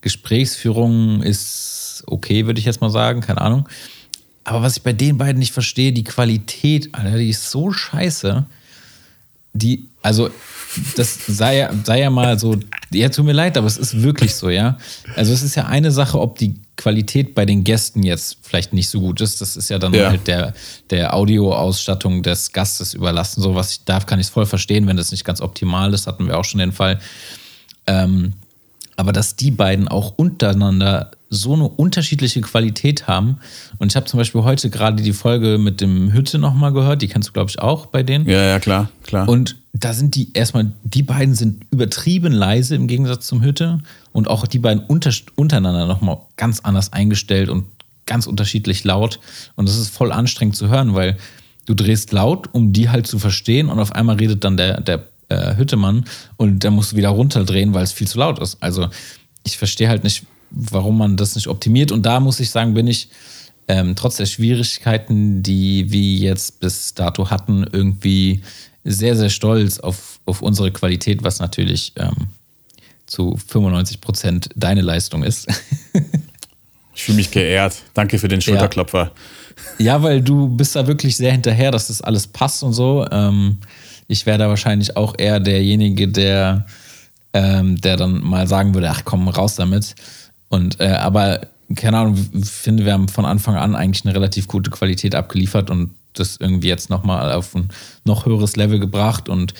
[0.00, 3.68] Gesprächsführung ist okay, würde ich jetzt mal sagen, keine Ahnung.
[4.44, 8.46] Aber was ich bei den beiden nicht verstehe, die Qualität, Alter, die ist so scheiße.
[9.52, 10.30] Die, also
[10.96, 12.56] das sei ja, sei ja mal so,
[12.90, 14.78] ja, tut mir leid, aber es ist wirklich so, ja.
[15.16, 18.88] Also es ist ja eine Sache, ob die Qualität bei den Gästen jetzt vielleicht nicht
[18.88, 19.40] so gut ist.
[19.40, 20.08] Das ist ja dann ja.
[20.08, 20.54] halt der,
[20.90, 23.42] der Audioausstattung des Gastes überlassen.
[23.42, 26.06] So was ich darf, kann ich es voll verstehen, wenn das nicht ganz optimal ist,
[26.06, 27.00] hatten wir auch schon den Fall.
[27.86, 28.34] Ähm,
[28.96, 33.38] aber dass die beiden auch untereinander so eine unterschiedliche Qualität haben.
[33.78, 37.08] Und ich habe zum Beispiel heute gerade die Folge mit dem Hütte nochmal gehört, die
[37.08, 38.26] kennst du, glaube ich, auch bei denen.
[38.26, 39.28] Ja, ja, klar, klar.
[39.28, 43.80] Und da sind die erstmal, die beiden sind übertrieben leise im Gegensatz zum Hütte.
[44.12, 47.66] Und auch die beiden unter, untereinander nochmal ganz anders eingestellt und
[48.06, 49.20] ganz unterschiedlich laut.
[49.54, 51.18] Und das ist voll anstrengend zu hören, weil
[51.66, 53.68] du drehst laut, um die halt zu verstehen.
[53.68, 56.04] Und auf einmal redet dann der, der äh, Hüttemann
[56.36, 58.56] und dann musst du wieder runterdrehen, weil es viel zu laut ist.
[58.60, 58.88] Also
[59.44, 61.92] ich verstehe halt nicht, warum man das nicht optimiert.
[61.92, 63.08] Und da muss ich sagen, bin ich
[63.68, 68.42] ähm, trotz der Schwierigkeiten, die wir jetzt bis dato hatten, irgendwie
[68.84, 72.28] sehr, sehr stolz auf, auf unsere Qualität, was natürlich ähm,
[73.06, 75.46] zu 95 Prozent deine Leistung ist.
[76.94, 77.76] ich fühle mich geehrt.
[77.94, 79.12] Danke für den Schulterklopfer.
[79.78, 79.84] Ja.
[79.84, 80.02] ja.
[80.02, 83.06] weil du bist da wirklich sehr hinterher, dass das alles passt und so.
[83.10, 83.58] Ähm,
[84.06, 86.66] ich wäre da wahrscheinlich auch eher derjenige, der,
[87.34, 89.94] ähm, der dann mal sagen würde, ach komm, raus damit.
[90.48, 94.70] Und äh, aber keine Ahnung, finde, wir haben von Anfang an eigentlich eine relativ gute
[94.70, 97.68] Qualität abgeliefert und das irgendwie jetzt nochmal auf ein
[98.04, 99.54] noch höheres Level gebracht und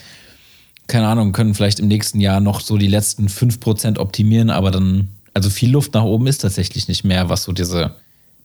[0.86, 5.10] keine Ahnung, können vielleicht im nächsten Jahr noch so die letzten 5% optimieren, aber dann,
[5.34, 7.94] also viel Luft nach oben ist tatsächlich nicht mehr, was so diese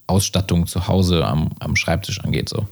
[0.07, 2.49] Ausstattung zu Hause am, am Schreibtisch angeht.
[2.49, 2.67] So.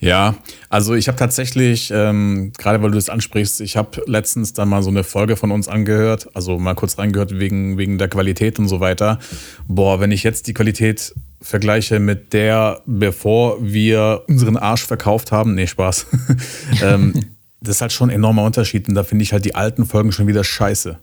[0.00, 0.34] Ja,
[0.70, 4.82] also ich habe tatsächlich, ähm, gerade weil du das ansprichst, ich habe letztens dann mal
[4.82, 8.66] so eine Folge von uns angehört, also mal kurz reingehört wegen, wegen der Qualität und
[8.66, 9.18] so weiter.
[9.68, 15.54] Boah, wenn ich jetzt die Qualität vergleiche mit der, bevor wir unseren Arsch verkauft haben,
[15.54, 16.06] nee, Spaß.
[16.82, 19.84] ähm, das ist halt schon ein enormer Unterschied und da finde ich halt die alten
[19.84, 20.98] Folgen schon wieder scheiße.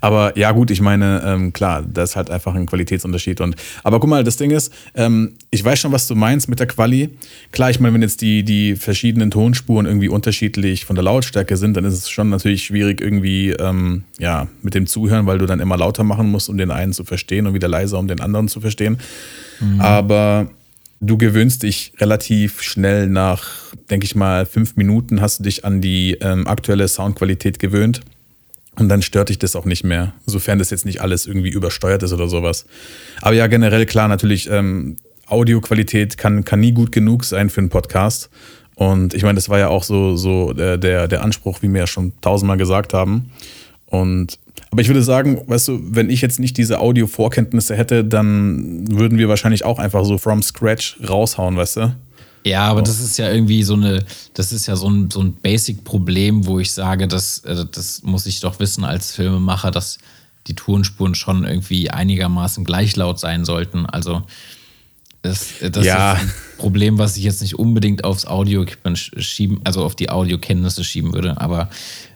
[0.00, 3.40] Aber ja, gut, ich meine, ähm, klar, das ist halt einfach ein Qualitätsunterschied.
[3.40, 6.60] Und, aber guck mal, das Ding ist, ähm, ich weiß schon, was du meinst mit
[6.60, 7.10] der Quali.
[7.52, 11.76] Klar, ich meine, wenn jetzt die, die verschiedenen Tonspuren irgendwie unterschiedlich von der Lautstärke sind,
[11.76, 15.60] dann ist es schon natürlich schwierig irgendwie, ähm, ja, mit dem Zuhören, weil du dann
[15.60, 18.48] immer lauter machen musst, um den einen zu verstehen und wieder leiser, um den anderen
[18.48, 18.98] zu verstehen.
[19.60, 19.80] Mhm.
[19.80, 20.50] Aber
[21.00, 25.80] du gewöhnst dich relativ schnell nach, denke ich mal, fünf Minuten hast du dich an
[25.80, 28.02] die ähm, aktuelle Soundqualität gewöhnt.
[28.80, 32.02] Und dann stört dich das auch nicht mehr, sofern das jetzt nicht alles irgendwie übersteuert
[32.02, 32.64] ist oder sowas.
[33.20, 37.68] Aber ja, generell klar, natürlich, ähm, Audioqualität kann, kann nie gut genug sein für einen
[37.68, 38.30] Podcast.
[38.76, 41.80] Und ich meine, das war ja auch so, so der, der, der Anspruch, wie wir
[41.80, 43.30] ja schon tausendmal gesagt haben.
[43.84, 44.38] Und
[44.70, 49.18] aber ich würde sagen, weißt du, wenn ich jetzt nicht diese Audio-Vorkenntnisse hätte, dann würden
[49.18, 51.96] wir wahrscheinlich auch einfach so from scratch raushauen, weißt du?
[52.44, 52.84] Ja, aber oh.
[52.84, 56.58] das ist ja irgendwie so eine, das ist ja so ein, so ein Basic-Problem, wo
[56.58, 59.98] ich sage, das, äh, das muss ich doch wissen als Filmemacher, dass
[60.46, 63.86] die Tonspuren schon irgendwie einigermaßen gleich laut sein sollten.
[63.86, 64.22] Also
[65.22, 66.14] das, das ja.
[66.14, 70.82] ist ein Problem, was ich jetzt nicht unbedingt aufs Audio-Equipment schieben, also auf die Audiokenntnisse
[70.82, 71.38] schieben würde.
[71.38, 71.68] Aber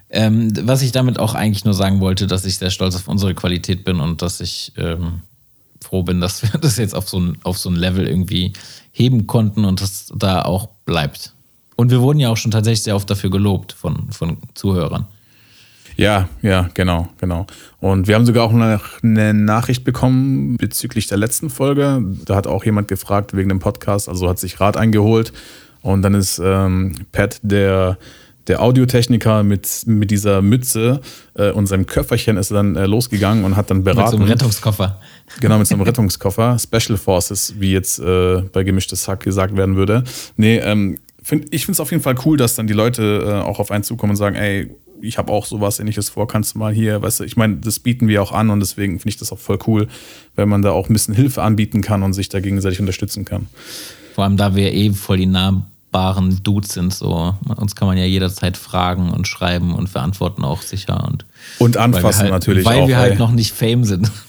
[0.08, 3.34] ähm, was ich damit auch eigentlich nur sagen wollte, dass ich sehr stolz auf unsere
[3.34, 5.20] Qualität bin und dass ich ähm,
[5.82, 8.52] froh bin, dass wir das jetzt auf so ein, auf so ein Level irgendwie
[8.94, 11.34] heben konnten und das da auch bleibt.
[11.76, 15.06] Und wir wurden ja auch schon tatsächlich sehr oft dafür gelobt von, von Zuhörern.
[15.96, 17.46] Ja, ja, genau, genau.
[17.80, 22.02] Und wir haben sogar auch eine Nachricht bekommen bezüglich der letzten Folge.
[22.24, 25.32] Da hat auch jemand gefragt wegen dem Podcast, also hat sich Rat eingeholt.
[25.82, 27.98] Und dann ist ähm, Pat, der
[28.46, 31.00] der Audiotechniker mit, mit dieser Mütze
[31.34, 34.02] äh, und seinem Köfferchen ist dann äh, losgegangen und hat dann beraten.
[34.02, 35.00] Mit so einem Rettungskoffer.
[35.40, 36.58] Genau, mit so einem Rettungskoffer.
[36.60, 40.04] Special Forces, wie jetzt äh, bei Gemischtes Hack gesagt werden würde.
[40.36, 43.32] Nee, ähm, find, ich finde es auf jeden Fall cool, dass dann die Leute äh,
[43.46, 46.58] auch auf einen zukommen und sagen, ey, ich habe auch sowas ähnliches vor, kannst du
[46.58, 49.16] mal hier, weißt du, ich meine, das bieten wir auch an und deswegen finde ich
[49.16, 49.88] das auch voll cool,
[50.34, 53.48] wenn man da auch ein bisschen Hilfe anbieten kann und sich da gegenseitig unterstützen kann.
[54.14, 56.92] Vor allem, da wir eh voll die nah erreichbaren Dudes sind.
[56.92, 57.34] So.
[57.56, 61.06] Uns kann man ja jederzeit fragen und schreiben und verantworten auch sicher.
[61.08, 61.24] Und,
[61.58, 62.82] und anfassen halt, natürlich weil auch.
[62.82, 64.10] Weil wir halt noch nicht Fame sind.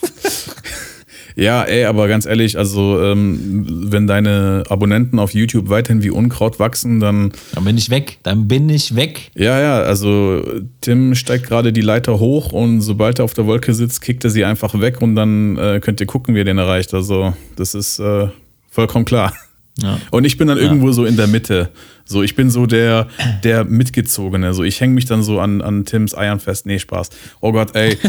[1.37, 6.59] Ja, ey, aber ganz ehrlich, also ähm, wenn deine Abonnenten auf YouTube weiterhin wie Unkraut
[6.59, 7.33] wachsen, dann.
[7.53, 8.19] Dann bin ich weg.
[8.23, 9.31] Dann bin ich weg.
[9.35, 10.41] Ja, ja, also
[10.79, 14.29] Tim steigt gerade die Leiter hoch und sobald er auf der Wolke sitzt, kickt er
[14.29, 16.93] sie einfach weg und dann äh, könnt ihr gucken, wie er den erreicht.
[16.93, 18.29] Also, das ist äh,
[18.69, 19.33] vollkommen klar.
[19.81, 19.99] Ja.
[20.11, 20.93] Und ich bin dann irgendwo ja.
[20.93, 21.69] so in der Mitte.
[22.05, 23.07] So, ich bin so der,
[23.43, 24.53] der Mitgezogene.
[24.53, 26.65] So, ich hänge mich dann so an, an Tims Eiern fest.
[26.65, 27.09] Nee, Spaß.
[27.41, 27.97] Oh Gott, ey.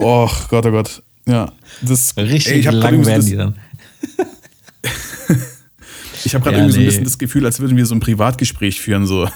[0.00, 1.02] Oh Gott, oh Gott.
[1.26, 3.56] Ja, das richtig ey, ich lang werden die dann.
[6.24, 6.70] ich habe gerade ja, irgendwie nee.
[6.72, 9.28] so ein bisschen das Gefühl, als würden wir so ein Privatgespräch führen, so.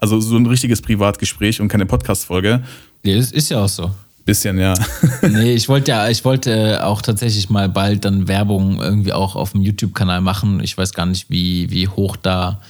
[0.00, 2.62] Also so ein richtiges Privatgespräch und keine Podcast-Folge.
[3.04, 3.92] Ja, das ist ja auch so.
[4.24, 4.74] Bisschen, ja.
[5.22, 9.52] nee, ich wollte ja, ich wollte auch tatsächlich mal bald dann Werbung irgendwie auch auf
[9.52, 10.60] dem YouTube-Kanal machen.
[10.62, 12.60] Ich weiß gar nicht, wie, wie hoch da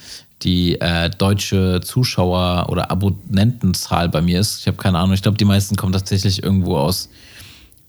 [0.43, 4.61] die äh, deutsche Zuschauer- oder Abonnentenzahl bei mir ist.
[4.61, 5.13] Ich habe keine Ahnung.
[5.13, 7.11] Ich glaube, die meisten kommen tatsächlich irgendwo aus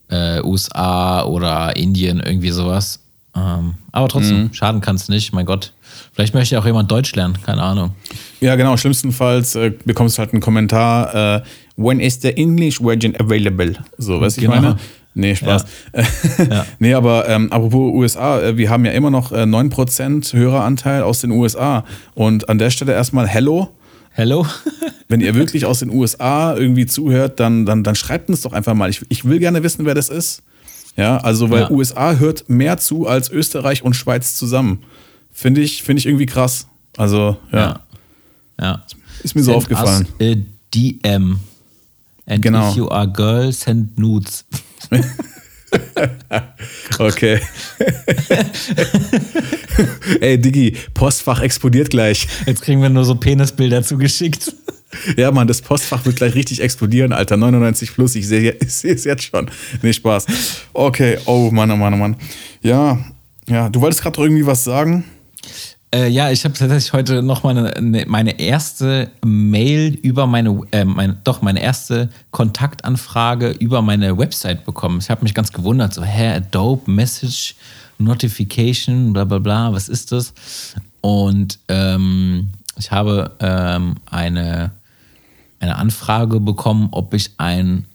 [0.09, 2.99] äh, USA oder Indien, irgendwie sowas.
[3.35, 4.53] Ähm, aber trotzdem, mhm.
[4.53, 5.71] schaden kann es nicht, mein Gott.
[6.13, 7.91] Vielleicht möchte auch jemand Deutsch lernen, keine Ahnung.
[8.39, 8.77] Ja, genau.
[8.77, 11.41] Schlimmstenfalls äh, bekommst du halt einen Kommentar: äh,
[11.77, 13.75] When is the English version available?
[13.97, 14.55] So, weißt du, genau.
[14.55, 14.77] ich meine?
[15.13, 15.65] Nee, Spaß.
[15.93, 16.03] Ja.
[16.49, 16.65] ja.
[16.79, 21.21] nee, aber ähm, apropos USA, äh, wir haben ja immer noch äh, 9% Höreranteil aus
[21.21, 21.83] den USA.
[22.13, 23.69] Und an der Stelle erstmal Hello.
[24.11, 24.45] Hello?
[25.09, 28.73] Wenn ihr wirklich aus den USA irgendwie zuhört, dann, dann, dann schreibt uns doch einfach
[28.73, 28.89] mal.
[28.89, 30.43] Ich, ich will gerne wissen, wer das ist.
[30.97, 31.71] Ja, also weil ja.
[31.71, 34.83] USA hört mehr zu als Österreich und Schweiz zusammen.
[35.31, 36.67] Finde ich, find ich irgendwie krass.
[36.97, 37.59] Also, ja.
[37.59, 37.79] Ja.
[38.59, 38.85] ja.
[39.23, 40.07] Ist mir send so aufgefallen.
[40.19, 40.35] Us a
[40.73, 41.39] DM.
[42.25, 42.69] And genau.
[42.69, 44.45] if you are girl, send nudes.
[46.99, 47.39] okay.
[50.21, 52.27] Ey, Diggi, Postfach explodiert gleich.
[52.45, 54.53] Jetzt kriegen wir nur so Penisbilder zugeschickt.
[55.17, 57.37] Ja, Mann, das Postfach wird gleich richtig explodieren, Alter.
[57.37, 59.49] 99 plus, ich sehe es jetzt schon.
[59.81, 60.25] Nee, Spaß.
[60.73, 62.15] Okay, oh Mann, oh Mann, oh Mann.
[62.61, 62.99] Ja,
[63.47, 65.05] ja, du wolltest gerade irgendwie was sagen?
[65.93, 70.85] Äh, ja, ich habe tatsächlich heute noch meine, ne, meine erste Mail über meine, äh,
[70.85, 74.99] meine, doch, meine erste Kontaktanfrage über meine Website bekommen.
[74.99, 77.55] Ich habe mich ganz gewundert, so, hä, Adobe Message
[77.97, 80.33] Notification, bla bla bla, was ist das?
[81.01, 84.71] Und ähm, ich habe ähm, eine,
[85.59, 87.85] eine Anfrage bekommen, ob ich ein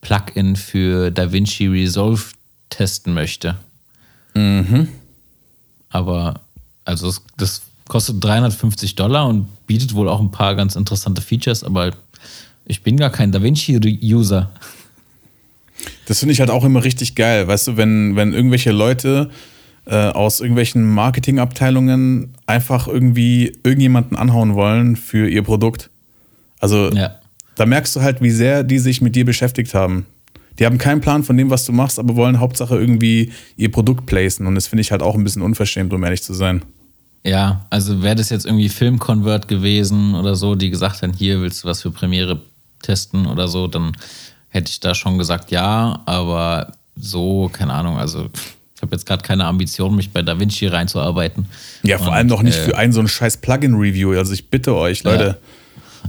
[0.00, 2.24] Plugin für DaVinci Resolve
[2.70, 3.56] testen möchte.
[4.34, 4.88] Mhm.
[5.90, 6.40] Aber
[6.90, 11.64] also das, das kostet 350 Dollar und bietet wohl auch ein paar ganz interessante Features,
[11.64, 11.92] aber
[12.66, 14.50] ich bin gar kein DaVinci-User.
[16.06, 19.30] Das finde ich halt auch immer richtig geil, weißt du, wenn, wenn irgendwelche Leute
[19.86, 25.90] äh, aus irgendwelchen Marketingabteilungen einfach irgendwie irgendjemanden anhauen wollen für ihr Produkt.
[26.58, 27.16] Also ja.
[27.56, 30.06] da merkst du halt, wie sehr die sich mit dir beschäftigt haben.
[30.58, 34.06] Die haben keinen Plan von dem, was du machst, aber wollen Hauptsache irgendwie ihr Produkt
[34.06, 34.46] placen.
[34.46, 36.62] Und das finde ich halt auch ein bisschen unverschämt, um ehrlich zu sein.
[37.22, 41.64] Ja, also wäre das jetzt irgendwie Filmconvert gewesen oder so, die gesagt hätten, hier willst
[41.64, 42.40] du was für Premiere
[42.82, 43.92] testen oder so, dann
[44.48, 48.30] hätte ich da schon gesagt ja, aber so, keine Ahnung, also
[48.80, 51.44] ich habe jetzt gerade keine Ambition, mich bei DaVinci reinzuarbeiten.
[51.82, 54.16] Ja, vor Und, allem noch nicht äh, für einen so ein scheiß Plugin-Review.
[54.16, 55.36] Also ich bitte euch, Leute.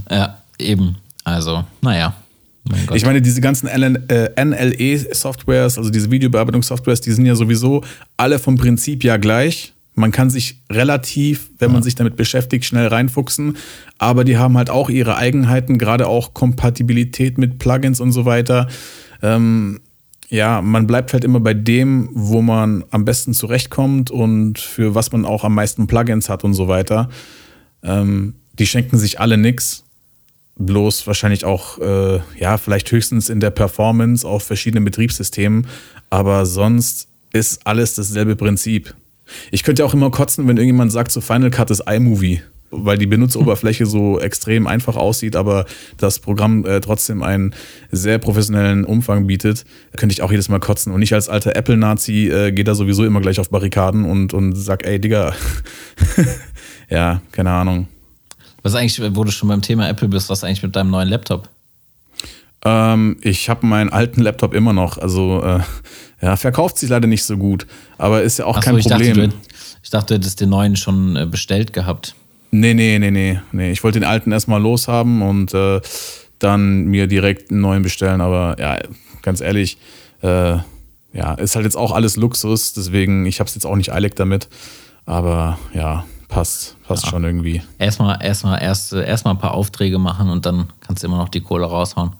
[0.08, 0.96] Ja, ja eben.
[1.22, 2.16] Also, naja.
[2.64, 7.84] Mein ich meine, diese ganzen NLE-Softwares, also diese Videobearbeitungssoftwares, die sind ja sowieso
[8.16, 9.74] alle vom Prinzip ja gleich.
[9.94, 13.58] Man kann sich relativ, wenn man sich damit beschäftigt, schnell reinfuchsen,
[13.98, 18.68] aber die haben halt auch ihre Eigenheiten, gerade auch Kompatibilität mit Plugins und so weiter.
[19.22, 19.80] Ähm,
[20.28, 25.12] ja, man bleibt halt immer bei dem, wo man am besten zurechtkommt und für was
[25.12, 27.10] man auch am meisten Plugins hat und so weiter.
[27.82, 29.84] Ähm, die schenken sich alle nichts
[30.56, 35.66] bloß wahrscheinlich auch, äh, ja, vielleicht höchstens in der Performance auf verschiedenen Betriebssystemen,
[36.10, 38.94] aber sonst ist alles dasselbe Prinzip.
[39.50, 43.06] Ich könnte auch immer kotzen, wenn irgendjemand sagt, so Final Cut ist iMovie, weil die
[43.06, 47.54] Benutzeroberfläche so extrem einfach aussieht, aber das Programm äh, trotzdem einen
[47.90, 49.64] sehr professionellen Umfang bietet,
[49.96, 50.92] könnte ich auch jedes Mal kotzen.
[50.92, 54.54] Und ich als alter Apple-Nazi äh, gehe da sowieso immer gleich auf Barrikaden und, und
[54.54, 55.34] sag, ey, Digga,
[56.90, 57.88] ja, keine Ahnung.
[58.62, 61.48] Was eigentlich, wo du schon beim Thema Apple bist, was eigentlich mit deinem neuen Laptop?
[62.64, 64.98] Ähm, ich habe meinen alten Laptop immer noch.
[64.98, 65.60] Also, äh,
[66.22, 67.66] ja, verkauft sich leider nicht so gut.
[67.98, 69.16] Aber ist ja auch Ach kein so, ich Problem.
[69.16, 69.34] Dachte,
[69.82, 72.14] ich dachte, du hättest den neuen schon äh, bestellt gehabt.
[72.52, 73.72] Nee, nee, nee, nee, nee.
[73.72, 75.80] Ich wollte den alten erstmal loshaben und äh,
[76.38, 78.20] dann mir direkt einen neuen bestellen.
[78.20, 78.78] Aber ja,
[79.22, 79.78] ganz ehrlich,
[80.22, 80.58] äh,
[81.12, 82.72] ja, ist halt jetzt auch alles Luxus.
[82.72, 84.48] Deswegen, ich habe es jetzt auch nicht eilig damit.
[85.06, 87.10] Aber ja, passt, passt ja.
[87.10, 87.62] schon irgendwie.
[87.78, 91.40] Erstmal, erstmal, erst, erstmal ein paar Aufträge machen und dann kannst du immer noch die
[91.40, 92.12] Kohle raushauen.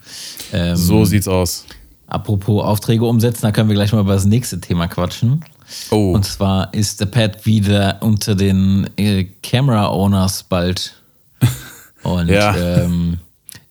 [0.53, 1.67] Ähm, so sieht's aus.
[2.13, 5.43] Apropos Aufträge umsetzen, da können wir gleich mal über das nächste Thema quatschen.
[5.91, 6.13] Oh.
[6.13, 10.95] Und zwar ist der Pad wieder unter den äh, Camera Owners bald.
[12.03, 12.55] Und ja.
[12.55, 13.19] ähm,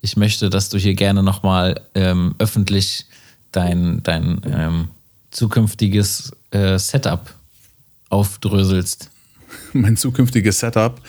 [0.01, 3.05] ich möchte, dass du hier gerne nochmal ähm, öffentlich
[3.51, 4.87] dein, dein ähm,
[5.29, 7.35] zukünftiges äh, Setup
[8.09, 9.11] aufdröselst.
[9.73, 10.99] Mein zukünftiges Setup.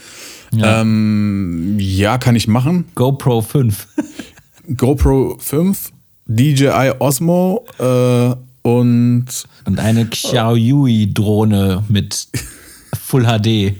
[0.54, 0.82] Ja.
[0.82, 2.84] Ähm, ja, kann ich machen.
[2.94, 3.88] GoPro 5.
[4.76, 5.91] GoPro 5,
[6.26, 9.26] DJI Osmo äh, und.
[9.64, 12.28] Und eine Xiaoyui-Drohne mit
[12.94, 13.74] Full HD.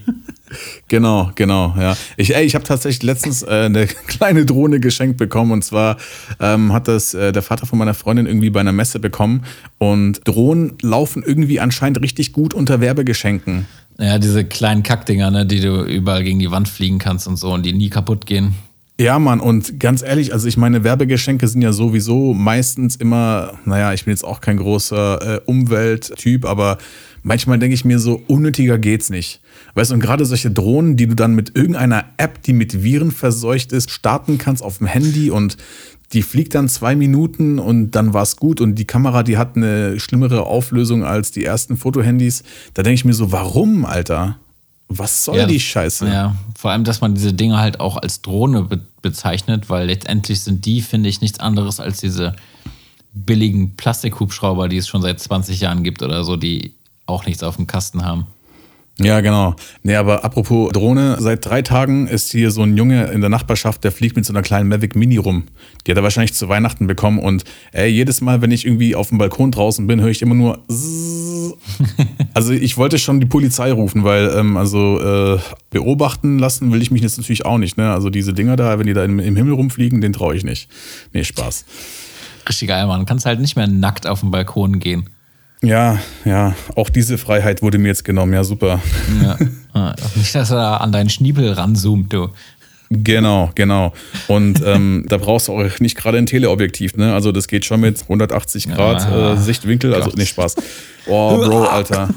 [0.88, 1.96] Genau, genau, ja.
[2.16, 5.96] Ich, ich habe tatsächlich letztens äh, eine kleine Drohne geschenkt bekommen und zwar
[6.40, 9.44] ähm, hat das äh, der Vater von meiner Freundin irgendwie bei einer Messe bekommen
[9.78, 13.66] und Drohnen laufen irgendwie anscheinend richtig gut unter Werbegeschenken.
[13.98, 17.52] Ja, diese kleinen Kackdinger, ne, die du überall gegen die Wand fliegen kannst und so
[17.52, 18.55] und die nie kaputt gehen.
[19.02, 23.92] Ja, Mann, und ganz ehrlich, also ich meine, Werbegeschenke sind ja sowieso meistens immer, naja,
[23.92, 26.78] ich bin jetzt auch kein großer äh, Umwelttyp, aber
[27.24, 29.40] manchmal denke ich mir so, unnötiger geht's nicht.
[29.74, 33.10] Weißt du, und gerade solche Drohnen, die du dann mit irgendeiner App, die mit Viren
[33.10, 35.56] verseucht ist, starten kannst auf dem Handy und
[36.12, 39.98] die fliegt dann zwei Minuten und dann war's gut und die Kamera, die hat eine
[39.98, 42.44] schlimmere Auflösung als die ersten Fotohandys.
[42.74, 44.38] Da denke ich mir so, warum, Alter?
[44.98, 46.07] Was soll ja, die Scheiße?
[46.09, 50.42] Ja, vor allem, dass man diese Dinge halt auch als Drohne be bezeichnet, weil letztendlich
[50.42, 52.37] sind die, finde ich, nichts anderes als diese
[53.12, 56.74] billigen Plastikhubschrauber, die es schon seit 20 Jahren gibt oder so, die
[57.07, 58.28] auch nichts auf dem Kasten haben.
[58.98, 59.57] Ja, genau.
[59.83, 63.83] Nee, aber apropos Drohne, seit drei Tagen ist hier so ein Junge in der Nachbarschaft,
[63.85, 65.44] der fliegt mit so einer kleinen Mavic Mini rum.
[65.87, 69.09] Die hat er wahrscheinlich zu Weihnachten bekommen und ey, jedes Mal, wenn ich irgendwie auf
[69.09, 70.59] dem Balkon draußen bin, höre ich immer nur
[72.35, 75.38] Also ich wollte schon die Polizei rufen, weil ähm, also äh,
[75.71, 77.77] beobachten lassen will ich mich jetzt natürlich auch nicht.
[77.77, 77.92] Ne?
[77.92, 80.68] Also diese Dinger da, wenn die da im, im Himmel rumfliegen, den traue ich nicht.
[81.12, 81.64] Nee, Spaß.
[82.49, 83.01] Richtig geil, Mann.
[83.01, 85.09] Du kannst halt nicht mehr nackt auf den Balkon gehen.
[85.62, 88.81] Ja, ja, auch diese Freiheit wurde mir jetzt genommen, ja, super.
[89.23, 89.37] Ja.
[89.75, 92.29] Ah, nicht, dass er an deinen Schniebel ranzoomt, du.
[92.92, 93.92] Genau, genau.
[94.28, 97.14] Und ähm, da brauchst du auch nicht gerade ein Teleobjektiv, ne?
[97.14, 100.57] Also das geht schon mit 180 Grad ja, äh, Sichtwinkel, also nicht Spaß.
[101.07, 102.11] Oh, Bro, Alter.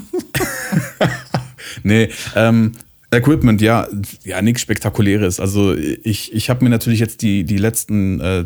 [1.83, 2.73] nee, ähm,
[3.11, 3.87] Equipment, ja,
[4.23, 5.39] ja, nichts Spektakuläres.
[5.39, 8.45] Also ich, ich habe mir natürlich jetzt die, die letzten äh,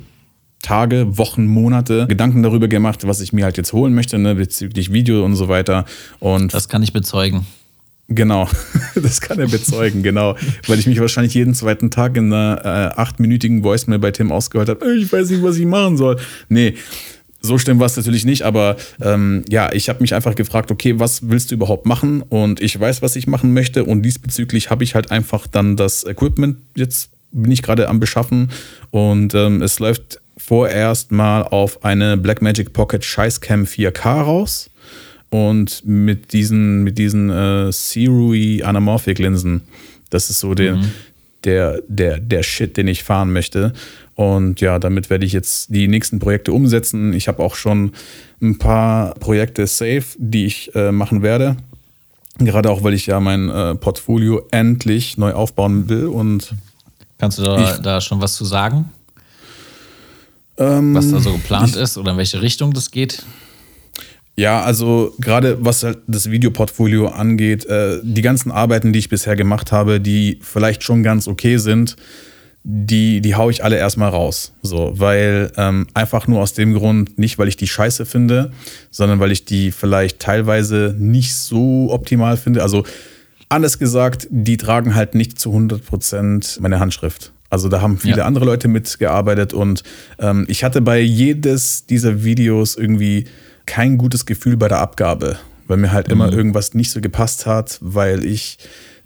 [0.61, 4.91] Tage, Wochen, Monate Gedanken darüber gemacht, was ich mir halt jetzt holen möchte, ne, bezüglich
[4.91, 5.85] Video und so weiter.
[6.19, 7.47] Und das kann ich bezeugen.
[8.09, 8.49] Genau,
[8.95, 10.35] das kann er bezeugen, genau.
[10.67, 14.69] Weil ich mich wahrscheinlich jeden zweiten Tag in einer äh, achtminütigen Voicemail bei Tim ausgehört
[14.69, 16.17] habe, ich weiß nicht, was ich machen soll.
[16.49, 16.73] Nee,
[17.41, 20.99] so schlimm war es natürlich nicht, aber ähm, ja, ich habe mich einfach gefragt, okay,
[20.99, 22.21] was willst du überhaupt machen?
[22.21, 23.85] Und ich weiß, was ich machen möchte.
[23.85, 28.49] Und diesbezüglich habe ich halt einfach dann das Equipment jetzt bin ich gerade am Beschaffen
[28.91, 34.69] und ähm, es läuft vorerst mal auf eine Blackmagic Pocket Scheißcam 4K raus
[35.29, 39.61] und mit diesen, mit diesen äh, Sirui Anamorphic Linsen.
[40.09, 40.91] Das ist so der, mhm.
[41.43, 43.73] der, der, der Shit, den ich fahren möchte.
[44.15, 47.13] Und ja, damit werde ich jetzt die nächsten Projekte umsetzen.
[47.13, 47.93] Ich habe auch schon
[48.41, 51.57] ein paar Projekte safe, die ich äh, machen werde.
[52.39, 56.07] Gerade auch, weil ich ja mein äh, Portfolio endlich neu aufbauen will.
[56.07, 56.53] Und
[57.17, 58.89] Kannst du da, ich, da schon was zu sagen?
[60.57, 63.23] Ähm, was da so geplant ich, ist oder in welche Richtung das geht?
[64.39, 69.35] Ja, also gerade was halt das Videoportfolio angeht, äh, die ganzen Arbeiten, die ich bisher
[69.35, 71.97] gemacht habe, die vielleicht schon ganz okay sind,
[72.63, 74.53] die, die hau ich alle erstmal raus.
[74.61, 78.51] So, weil ähm, einfach nur aus dem Grund, nicht weil ich die scheiße finde,
[78.91, 82.63] sondern weil ich die vielleicht teilweise nicht so optimal finde.
[82.63, 82.85] Also
[83.49, 87.33] anders gesagt, die tragen halt nicht zu 100% meine Handschrift.
[87.49, 88.25] Also da haben viele ja.
[88.25, 89.83] andere Leute mitgearbeitet und
[90.17, 93.25] ähm, ich hatte bei jedes dieser Videos irgendwie
[93.69, 96.13] kein gutes Gefühl bei der Abgabe, weil mir halt mhm.
[96.13, 98.57] immer irgendwas nicht so gepasst hat, weil ich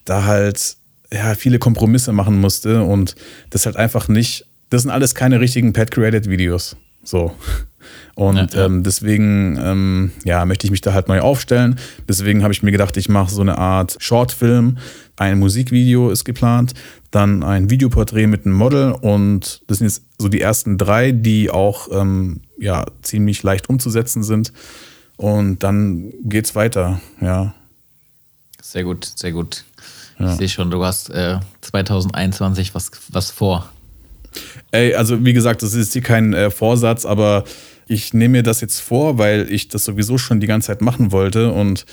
[0.05, 0.77] da halt
[1.11, 3.15] ja viele Kompromisse machen musste und
[3.49, 4.45] das halt einfach nicht.
[4.69, 6.77] Das sind alles keine richtigen Pet Created Videos.
[7.03, 7.35] So.
[8.15, 11.79] Und ja, Ähm, deswegen ähm, ja, möchte ich mich da halt neu aufstellen.
[12.07, 14.77] Deswegen habe ich mir gedacht, ich mache so eine Art Shortfilm.
[15.15, 16.73] Ein Musikvideo ist geplant,
[17.11, 21.51] dann ein Videoporträt mit einem Model und das sind jetzt so die ersten drei, die
[21.51, 24.51] auch ähm, ja, ziemlich leicht umzusetzen sind.
[25.15, 27.53] Und dann geht's weiter, ja.
[28.61, 29.63] Sehr gut, sehr gut.
[30.17, 30.31] Ja.
[30.31, 33.69] Ich sehe schon, du hast äh, 2021 was, was vor.
[34.71, 37.43] Ey, also wie gesagt, das ist hier kein äh, Vorsatz, aber
[37.87, 41.11] ich nehme mir das jetzt vor, weil ich das sowieso schon die ganze Zeit machen
[41.11, 41.85] wollte und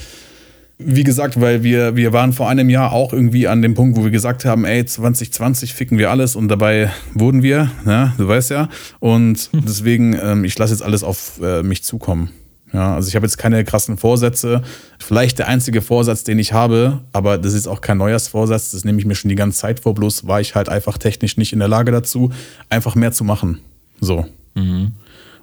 [0.83, 4.05] wie gesagt, weil wir, wir waren vor einem Jahr auch irgendwie an dem Punkt, wo
[4.05, 8.51] wir gesagt haben, ey, 2020 ficken wir alles und dabei wurden wir, ja, du weißt
[8.51, 8.71] ja.
[8.99, 12.31] Und deswegen, ähm, ich lasse jetzt alles auf äh, mich zukommen.
[12.73, 14.63] Ja, also ich habe jetzt keine krassen Vorsätze.
[14.99, 18.99] Vielleicht der einzige Vorsatz, den ich habe, aber das ist auch kein Neujahrsvorsatz, das nehme
[19.01, 21.59] ich mir schon die ganze Zeit vor, bloß war ich halt einfach technisch nicht in
[21.59, 22.31] der Lage dazu,
[22.69, 23.59] einfach mehr zu machen.
[24.01, 24.25] So.
[24.55, 24.93] Mhm.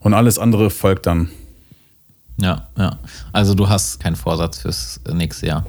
[0.01, 1.29] Und alles andere folgt dann.
[2.39, 2.97] Ja, ja.
[3.33, 5.65] Also du hast keinen Vorsatz fürs nächste Jahr.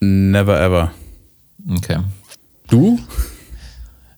[0.00, 0.92] Never ever.
[1.68, 1.98] Okay.
[2.68, 2.98] Du?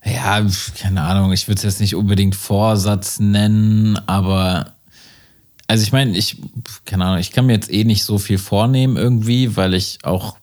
[0.04, 0.44] Ja,
[0.80, 1.32] keine Ahnung.
[1.32, 4.72] Ich würde es jetzt nicht unbedingt Vorsatz nennen, aber
[5.66, 6.40] also ich meine, ich,
[6.86, 10.38] keine Ahnung, ich kann mir jetzt eh nicht so viel vornehmen irgendwie, weil ich auch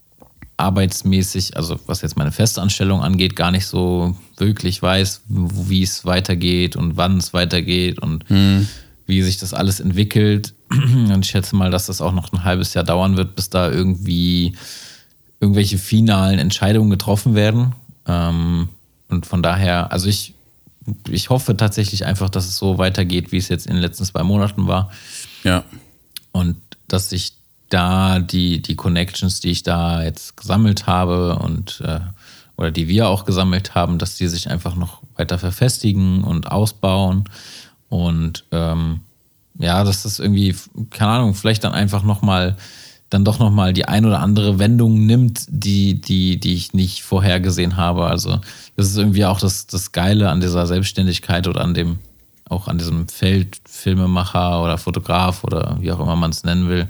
[0.65, 6.75] arbeitsmäßig, also was jetzt meine Festanstellung angeht, gar nicht so wirklich weiß, wie es weitergeht
[6.75, 8.67] und wann es weitergeht und mhm.
[9.05, 10.53] wie sich das alles entwickelt.
[10.71, 13.69] Und ich schätze mal, dass das auch noch ein halbes Jahr dauern wird, bis da
[13.69, 14.55] irgendwie
[15.39, 17.73] irgendwelche finalen Entscheidungen getroffen werden.
[18.07, 18.69] Ähm,
[19.07, 20.33] und von daher, also ich,
[21.07, 24.23] ich hoffe tatsächlich einfach, dass es so weitergeht, wie es jetzt in den letzten zwei
[24.23, 24.89] Monaten war.
[25.43, 25.63] Ja.
[26.31, 26.57] Und
[26.87, 27.33] dass ich
[27.69, 31.99] da die, die Connections, die ich da jetzt gesammelt habe und äh,
[32.57, 37.25] oder die wir auch gesammelt haben, dass die sich einfach noch weiter verfestigen und ausbauen.
[37.89, 39.01] Und ähm,
[39.59, 40.55] ja, dass das irgendwie,
[40.89, 42.55] keine Ahnung, vielleicht dann einfach nochmal,
[43.09, 47.77] dann doch nochmal die ein oder andere Wendung nimmt, die, die, die ich nicht vorhergesehen
[47.77, 48.05] habe.
[48.05, 48.39] Also,
[48.75, 51.99] das ist irgendwie auch das, das Geile an dieser Selbstständigkeit oder an dem,
[52.49, 56.87] auch an diesem Feld Filmemacher oder Fotograf oder wie auch immer man es nennen will.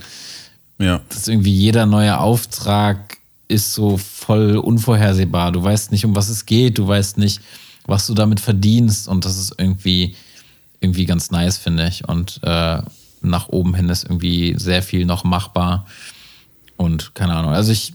[0.78, 1.02] Ja.
[1.10, 3.18] Dass irgendwie jeder neue Auftrag
[3.48, 5.52] ist so voll unvorhersehbar.
[5.52, 7.42] Du weißt nicht, um was es geht, du weißt nicht,
[7.86, 10.16] was du damit verdienst und das ist irgendwie
[10.80, 12.08] irgendwie ganz nice, finde ich.
[12.08, 12.82] Und äh,
[13.22, 15.86] nach oben hin ist irgendwie sehr viel noch machbar.
[16.78, 17.54] Und keine Ahnung.
[17.54, 17.94] Also ich,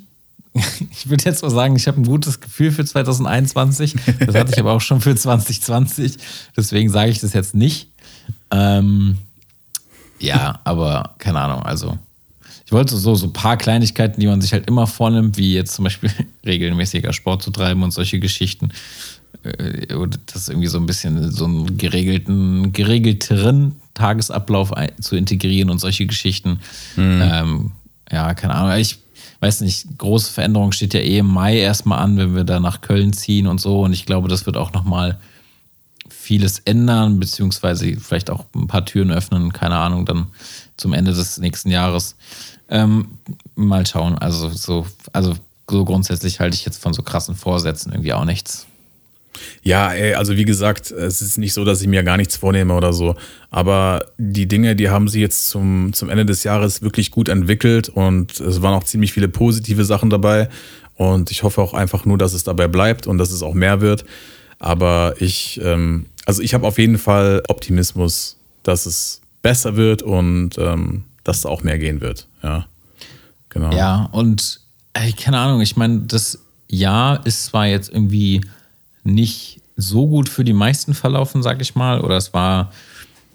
[0.90, 3.96] ich würde jetzt mal sagen, ich habe ein gutes Gefühl für 2021.
[4.26, 6.16] Das hatte ich aber auch schon für 2020.
[6.56, 7.88] Deswegen sage ich das jetzt nicht.
[8.50, 9.18] Ähm,
[10.18, 11.62] ja, aber keine Ahnung.
[11.62, 11.98] Also
[12.70, 15.74] ich wollte so, so ein paar Kleinigkeiten, die man sich halt immer vornimmt, wie jetzt
[15.74, 16.08] zum Beispiel
[16.46, 18.68] regelmäßiger Sport zu treiben und solche Geschichten,
[19.42, 19.88] äh,
[20.32, 26.60] das irgendwie so ein bisschen so einen geregelten, geregelteren Tagesablauf zu integrieren und solche Geschichten.
[26.94, 27.20] Mhm.
[27.24, 27.70] Ähm,
[28.08, 28.78] ja, keine Ahnung.
[28.78, 28.98] Ich
[29.40, 32.82] weiß nicht, große Veränderung steht ja eh im Mai erstmal an, wenn wir da nach
[32.82, 33.80] Köln ziehen und so.
[33.80, 35.18] Und ich glaube, das wird auch nochmal
[36.10, 40.26] vieles ändern, beziehungsweise vielleicht auch ein paar Türen öffnen, keine Ahnung, dann
[40.76, 42.16] zum Ende des nächsten Jahres.
[42.68, 43.18] Ähm,
[43.54, 44.16] mal schauen.
[44.18, 45.34] Also so, also
[45.68, 48.66] so grundsätzlich halte ich jetzt von so krassen Vorsätzen irgendwie auch nichts.
[49.62, 52.74] Ja, ey, also wie gesagt, es ist nicht so, dass ich mir gar nichts vornehme
[52.74, 53.14] oder so.
[53.50, 57.88] Aber die Dinge, die haben sie jetzt zum, zum Ende des Jahres wirklich gut entwickelt
[57.88, 60.48] und es waren auch ziemlich viele positive Sachen dabei.
[60.96, 63.80] Und ich hoffe auch einfach nur, dass es dabei bleibt und dass es auch mehr
[63.80, 64.04] wird.
[64.60, 70.58] Aber ich, ähm, also ich habe auf jeden Fall Optimismus, dass es besser wird und
[70.58, 72.26] ähm, dass es auch mehr gehen wird.
[72.42, 72.66] Ja,
[73.48, 73.72] genau.
[73.72, 74.60] Ja, und
[74.92, 76.38] ey, keine Ahnung, ich meine, das
[76.68, 78.42] Jahr ist zwar jetzt irgendwie
[79.02, 82.00] nicht so gut für die meisten verlaufen, sag ich mal.
[82.02, 82.70] Oder es war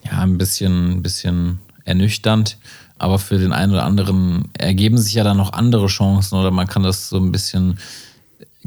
[0.03, 2.57] ja ein bisschen, ein bisschen ernüchternd.
[2.97, 6.67] Aber für den einen oder anderen ergeben sich ja dann noch andere Chancen oder man
[6.67, 7.77] kann das so ein bisschen,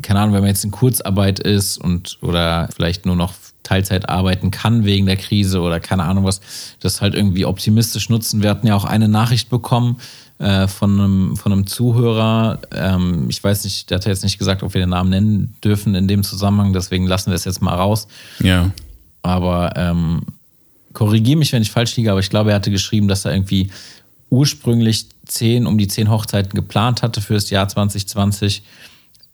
[0.03, 3.33] keine Ahnung, wenn man jetzt in Kurzarbeit ist und oder vielleicht nur noch
[3.63, 6.41] Teilzeit arbeiten kann wegen der Krise oder keine Ahnung was,
[6.81, 8.43] das halt irgendwie optimistisch nutzen.
[8.43, 9.99] Wir hatten ja auch eine Nachricht bekommen
[10.39, 12.61] äh, von, einem, von einem Zuhörer.
[12.75, 15.95] Ähm, ich weiß nicht, der hat jetzt nicht gesagt, ob wir den Namen nennen dürfen
[15.95, 18.09] in dem Zusammenhang, deswegen lassen wir es jetzt mal raus.
[18.41, 18.71] Ja.
[19.23, 20.23] Aber ähm,
[20.95, 23.71] korrigiere mich, wenn ich falsch liege, aber ich glaube, er hatte geschrieben, dass er irgendwie
[24.31, 28.63] ursprünglich zehn, um die zehn Hochzeiten geplant hatte für das Jahr 2020.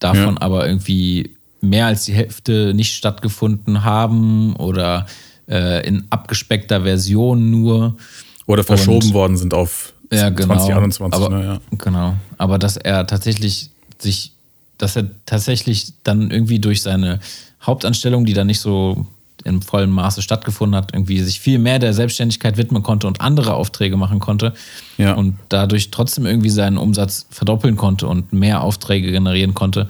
[0.04, 0.42] Davon ja.
[0.42, 1.30] aber irgendwie
[1.62, 5.06] mehr als die Hälfte nicht stattgefunden haben oder
[5.48, 7.96] äh, in abgespeckter Version nur.
[8.44, 10.56] Oder verschoben Und, worden sind auf ja, genau.
[10.56, 11.22] 2021.
[11.22, 11.58] Aber, ne, ja.
[11.78, 12.16] Genau.
[12.36, 14.32] Aber dass er tatsächlich sich,
[14.76, 17.20] dass er tatsächlich dann irgendwie durch seine
[17.62, 19.06] Hauptanstellung, die dann nicht so
[19.44, 23.54] im vollen Maße stattgefunden hat, irgendwie sich viel mehr der Selbstständigkeit widmen konnte und andere
[23.54, 24.54] Aufträge machen konnte
[24.96, 25.12] ja.
[25.12, 29.88] und dadurch trotzdem irgendwie seinen Umsatz verdoppeln konnte und mehr Aufträge generieren konnte,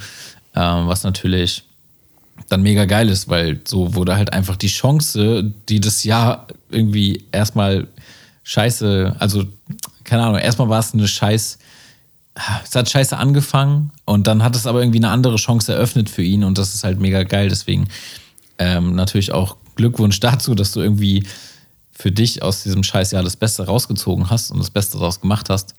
[0.55, 1.65] äh, was natürlich
[2.49, 7.25] dann mega geil ist, weil so wurde halt einfach die Chance, die das Jahr irgendwie
[7.31, 7.87] erstmal
[8.43, 9.45] scheiße, also
[10.03, 11.59] keine Ahnung, erstmal war es eine scheiß,
[12.65, 16.23] es hat scheiße angefangen und dann hat es aber irgendwie eine andere Chance eröffnet für
[16.23, 17.49] ihn und das ist halt mega geil.
[17.49, 17.89] Deswegen
[18.59, 21.27] ähm, natürlich auch Glückwunsch dazu, dass du irgendwie
[21.93, 25.75] für dich aus diesem Scheißjahr das Beste rausgezogen hast und das Beste daraus gemacht hast.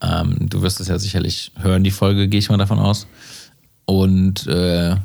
[0.00, 3.06] Ähm, du wirst es ja sicherlich hören, die Folge, gehe ich mal davon aus.
[3.84, 4.96] Und äh,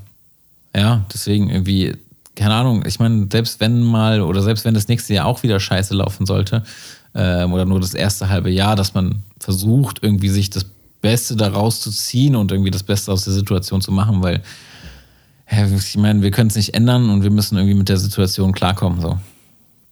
[0.76, 1.96] ja, deswegen irgendwie,
[2.36, 5.60] keine Ahnung, ich meine, selbst wenn mal oder selbst wenn das nächste Jahr auch wieder
[5.60, 6.64] scheiße laufen sollte,
[7.14, 10.66] ähm, oder nur das erste halbe Jahr, dass man versucht, irgendwie sich das
[11.02, 14.44] Beste daraus zu ziehen und irgendwie das Beste aus der Situation zu machen, weil
[15.52, 18.52] ja, ich meine, wir können es nicht ändern und wir müssen irgendwie mit der Situation
[18.52, 19.02] klarkommen.
[19.02, 19.18] So.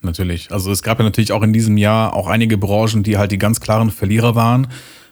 [0.02, 0.52] Natürlich.
[0.52, 3.38] Also es gab ja natürlich auch in diesem Jahr auch einige Branchen, die halt die
[3.38, 4.68] ganz klaren Verlierer waren.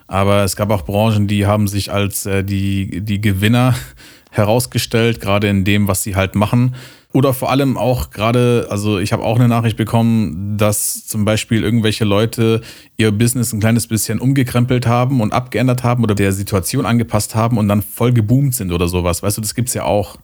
[0.06, 3.74] Aber es gab auch Branchen, die haben sich als äh, die, die Gewinner
[4.30, 6.74] herausgestellt, gerade in dem, was sie halt machen.
[7.12, 11.62] Oder vor allem auch gerade, also ich habe auch eine Nachricht bekommen, dass zum Beispiel
[11.62, 12.62] irgendwelche Leute
[12.96, 17.58] ihr Business ein kleines bisschen umgekrempelt haben und abgeändert haben oder der Situation angepasst haben
[17.58, 19.22] und dann voll geboomt sind oder sowas.
[19.22, 20.16] Weißt du, das gibt es ja auch.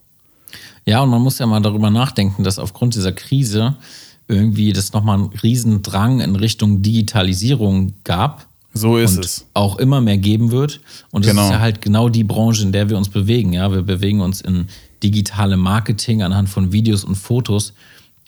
[0.89, 3.76] Ja, und man muss ja mal darüber nachdenken, dass aufgrund dieser Krise
[4.26, 8.47] irgendwie das nochmal einen Riesendrang in Richtung Digitalisierung gab.
[8.72, 9.47] So ist und es.
[9.53, 10.80] Auch immer mehr geben wird.
[11.11, 11.45] Und das genau.
[11.45, 13.53] ist ja halt genau die Branche, in der wir uns bewegen.
[13.53, 14.68] Ja, wir bewegen uns in
[15.03, 17.74] digitale Marketing anhand von Videos und Fotos.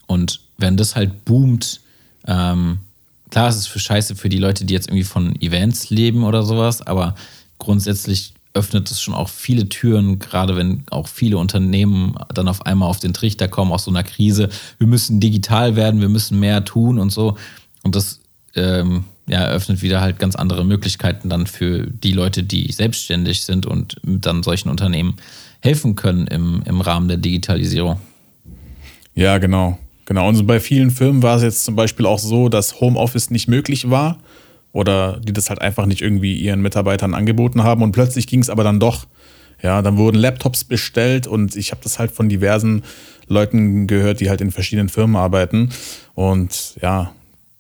[0.06, 1.80] Und wenn das halt boomt,
[2.26, 2.80] ähm,
[3.30, 6.42] klar, es ist für Scheiße für die Leute, die jetzt irgendwie von Events leben oder
[6.42, 7.14] sowas, aber
[7.56, 12.88] grundsätzlich öffnet es schon auch viele Türen, gerade wenn auch viele Unternehmen dann auf einmal
[12.88, 14.48] auf den Trichter kommen aus so einer Krise.
[14.78, 17.36] Wir müssen digital werden, wir müssen mehr tun und so.
[17.82, 18.20] Und das
[18.56, 23.66] ähm, ja, eröffnet wieder halt ganz andere Möglichkeiten dann für die Leute, die selbstständig sind
[23.66, 25.16] und dann solchen Unternehmen
[25.60, 28.00] helfen können im, im Rahmen der Digitalisierung.
[29.14, 29.78] Ja, genau.
[30.06, 30.28] Genau.
[30.28, 33.90] Und bei vielen Firmen war es jetzt zum Beispiel auch so, dass Homeoffice nicht möglich
[33.90, 34.18] war
[34.72, 38.50] oder die das halt einfach nicht irgendwie ihren Mitarbeitern angeboten haben und plötzlich ging es
[38.50, 39.06] aber dann doch.
[39.62, 42.82] Ja, dann wurden Laptops bestellt und ich habe das halt von diversen
[43.26, 45.70] Leuten gehört, die halt in verschiedenen Firmen arbeiten
[46.14, 47.12] und ja.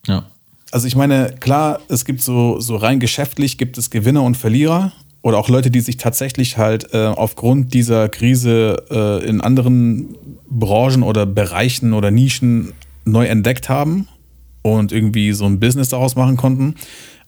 [0.06, 0.24] Ja.
[0.72, 4.92] Also ich meine, klar, es gibt so, so rein geschäftlich gibt es Gewinner und Verlierer
[5.20, 10.14] oder auch Leute, die sich tatsächlich halt äh, aufgrund dieser Krise äh, in anderen
[10.48, 12.72] Branchen oder Bereichen oder Nischen
[13.04, 14.08] neu entdeckt haben
[14.62, 16.74] und irgendwie so ein Business daraus machen konnten.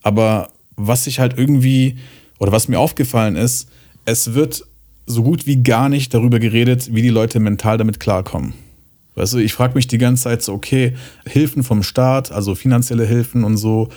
[0.02, 1.96] Aber was sich halt irgendwie
[2.38, 3.68] oder was mir aufgefallen ist,
[4.04, 4.64] es wird
[5.06, 8.54] so gut wie gar nicht darüber geredet, wie die Leute mental damit klarkommen.
[9.14, 10.94] Weißt du, ich frage mich die ganze Zeit so, okay,
[11.26, 13.90] Hilfen vom Staat, also finanzielle Hilfen und so,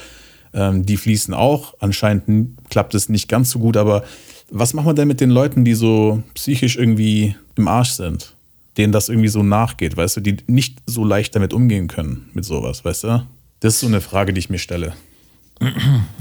[0.54, 1.74] ähm, die fließen auch.
[1.80, 4.04] Anscheinend klappt es nicht ganz so gut, aber
[4.52, 8.35] was machen wir denn mit den Leuten, die so psychisch irgendwie im Arsch sind?
[8.78, 12.46] Denen das irgendwie so nachgeht, weißt du, die nicht so leicht damit umgehen können, mit
[12.46, 13.26] sowas, weißt du?
[13.62, 14.94] Das ist so eine Frage, die ich mir stelle.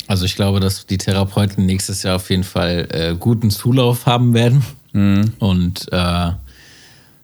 [0.07, 4.35] Also ich glaube, dass die Therapeuten nächstes Jahr auf jeden Fall äh, guten Zulauf haben
[4.35, 4.63] werden.
[4.93, 5.33] Mhm.
[5.39, 6.31] Und äh,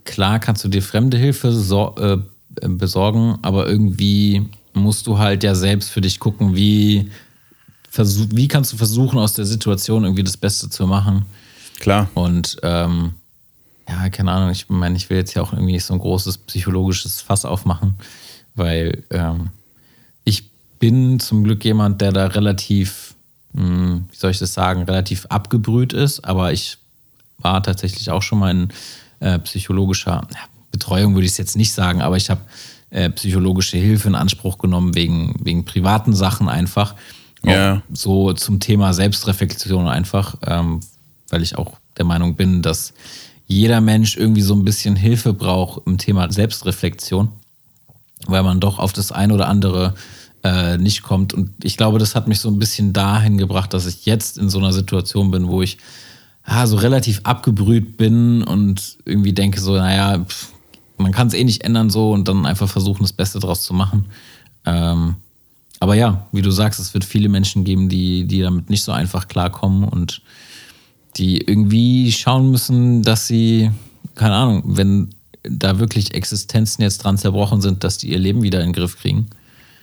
[0.05, 2.19] klar kannst du dir fremde Hilfe so, äh,
[2.63, 7.11] besorgen, aber irgendwie musst du halt ja selbst für dich gucken, wie,
[7.93, 11.27] wie kannst du versuchen, aus der Situation irgendwie das Beste zu machen.
[11.79, 12.11] Klar.
[12.15, 13.15] Und ähm,
[13.91, 17.21] ja, keine Ahnung, ich meine, ich will jetzt ja auch irgendwie so ein großes psychologisches
[17.21, 17.95] Fass aufmachen,
[18.55, 19.51] weil ähm,
[20.25, 20.45] ich
[20.79, 23.15] bin zum Glück jemand, der da relativ,
[23.53, 26.79] mh, hm, wie soll ich das sagen, relativ abgebrüht ist, aber ich
[27.39, 28.69] war tatsächlich auch schon mal in
[29.21, 32.43] äh, psychologischer ja, Betreuung, würde ich es jetzt nicht sagen, aber ich habe
[32.91, 36.95] äh, psychologische Hilfe in Anspruch genommen wegen, wegen privaten Sachen einfach.
[37.45, 37.83] Ja.
[37.93, 40.81] So zum Thema Selbstreflexion einfach, ähm,
[41.31, 42.93] weil ich auch der Meinung bin, dass
[43.51, 47.31] jeder Mensch irgendwie so ein bisschen Hilfe braucht im Thema Selbstreflexion,
[48.27, 49.95] weil man doch auf das ein oder andere
[50.45, 51.35] äh, nicht kommt.
[51.35, 54.49] Und ich glaube, das hat mich so ein bisschen dahin gebracht, dass ich jetzt in
[54.51, 55.79] so einer Situation bin, wo ich
[56.45, 60.53] ah, so relativ abgebrüht bin und irgendwie denke so, naja, pff,
[60.97, 63.75] man kann es eh nicht ändern so und dann einfach versuchen, das Beste draus zu
[63.75, 64.07] machen.
[64.65, 65.17] Ähm,
[65.81, 68.93] aber ja, wie du sagst, es wird viele Menschen geben, die, die damit nicht so
[68.93, 70.23] einfach klarkommen und
[71.17, 73.71] die irgendwie schauen müssen, dass sie,
[74.15, 75.11] keine Ahnung, wenn
[75.43, 78.99] da wirklich Existenzen jetzt dran zerbrochen sind, dass die ihr Leben wieder in den Griff
[78.99, 79.29] kriegen.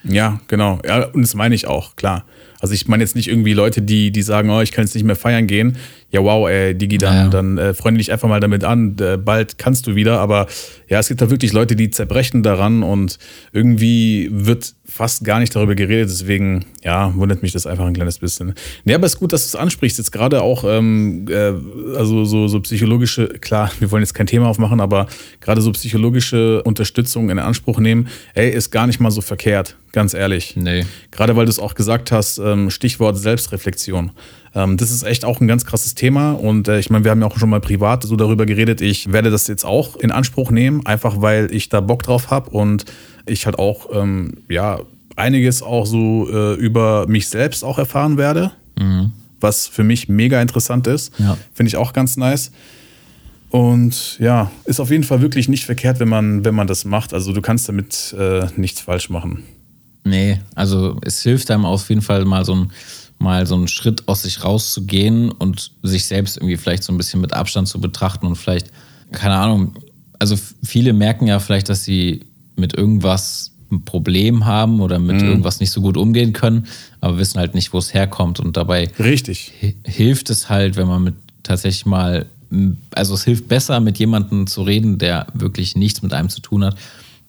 [0.03, 0.79] Ja, genau.
[0.85, 2.25] Ja, und das meine ich auch, klar.
[2.59, 5.03] Also ich meine jetzt nicht irgendwie Leute, die, die sagen, oh, ich kann jetzt nicht
[5.03, 5.77] mehr feiern gehen.
[6.11, 7.27] Ja, wow, ey, Digi, dann, ja.
[7.27, 8.95] dann äh, freunde dich einfach mal damit an.
[8.99, 10.19] Äh, bald kannst du wieder.
[10.19, 10.47] Aber
[10.87, 13.19] ja, es gibt da wirklich Leute, die zerbrechen daran und
[13.51, 16.09] irgendwie wird fast gar nicht darüber geredet.
[16.09, 18.53] Deswegen, ja, wundert mich das einfach ein kleines bisschen.
[18.83, 19.97] Nee, aber es ist gut, dass du es ansprichst.
[19.97, 21.53] Jetzt gerade auch, ähm, äh,
[21.95, 25.07] also so, so psychologische, klar, wir wollen jetzt kein Thema aufmachen, aber
[25.41, 30.13] gerade so psychologische Unterstützung in Anspruch nehmen, ey, ist gar nicht mal so verkehrt, ganz
[30.13, 30.55] ehrlich.
[30.55, 30.85] Nee.
[31.11, 34.11] Gerade weil du es auch gesagt hast, ähm, Stichwort Selbstreflexion.
[34.55, 37.21] Ähm, das ist echt auch ein ganz krasses Thema und äh, ich meine, wir haben
[37.21, 38.81] ja auch schon mal privat so darüber geredet.
[38.81, 42.49] Ich werde das jetzt auch in Anspruch nehmen, einfach weil ich da Bock drauf habe
[42.51, 42.85] und
[43.27, 44.79] ich halt auch, ähm, ja,
[45.15, 48.51] einiges auch so äh, über mich selbst auch erfahren werde.
[48.79, 49.11] mhm.
[49.39, 51.13] was für mich mega interessant ist.
[51.19, 51.37] Ja.
[51.53, 52.51] Finde ich auch ganz nice.
[53.49, 57.13] Und ja, ist auf jeden Fall wirklich nicht verkehrt, wenn man, wenn man das macht.
[57.13, 59.43] Also du kannst damit äh, nichts falsch machen.
[60.03, 62.71] Nee, also es hilft einem auf jeden Fall mal so ein
[63.19, 67.19] mal so einen Schritt aus sich rauszugehen und sich selbst irgendwie vielleicht so ein bisschen
[67.19, 68.71] mit Abstand zu betrachten und vielleicht,
[69.11, 69.73] keine Ahnung,
[70.19, 72.25] also viele merken ja vielleicht, dass sie
[72.57, 75.27] mit irgendwas ein Problem haben oder mit mhm.
[75.27, 76.67] irgendwas nicht so gut umgehen können,
[77.01, 78.39] aber wissen halt nicht, wo es herkommt.
[78.39, 79.51] Und dabei Richtig.
[79.83, 82.25] hilft es halt, wenn man mit tatsächlich mal,
[82.91, 86.63] also es hilft besser, mit jemandem zu reden, der wirklich nichts mit einem zu tun
[86.63, 86.77] hat,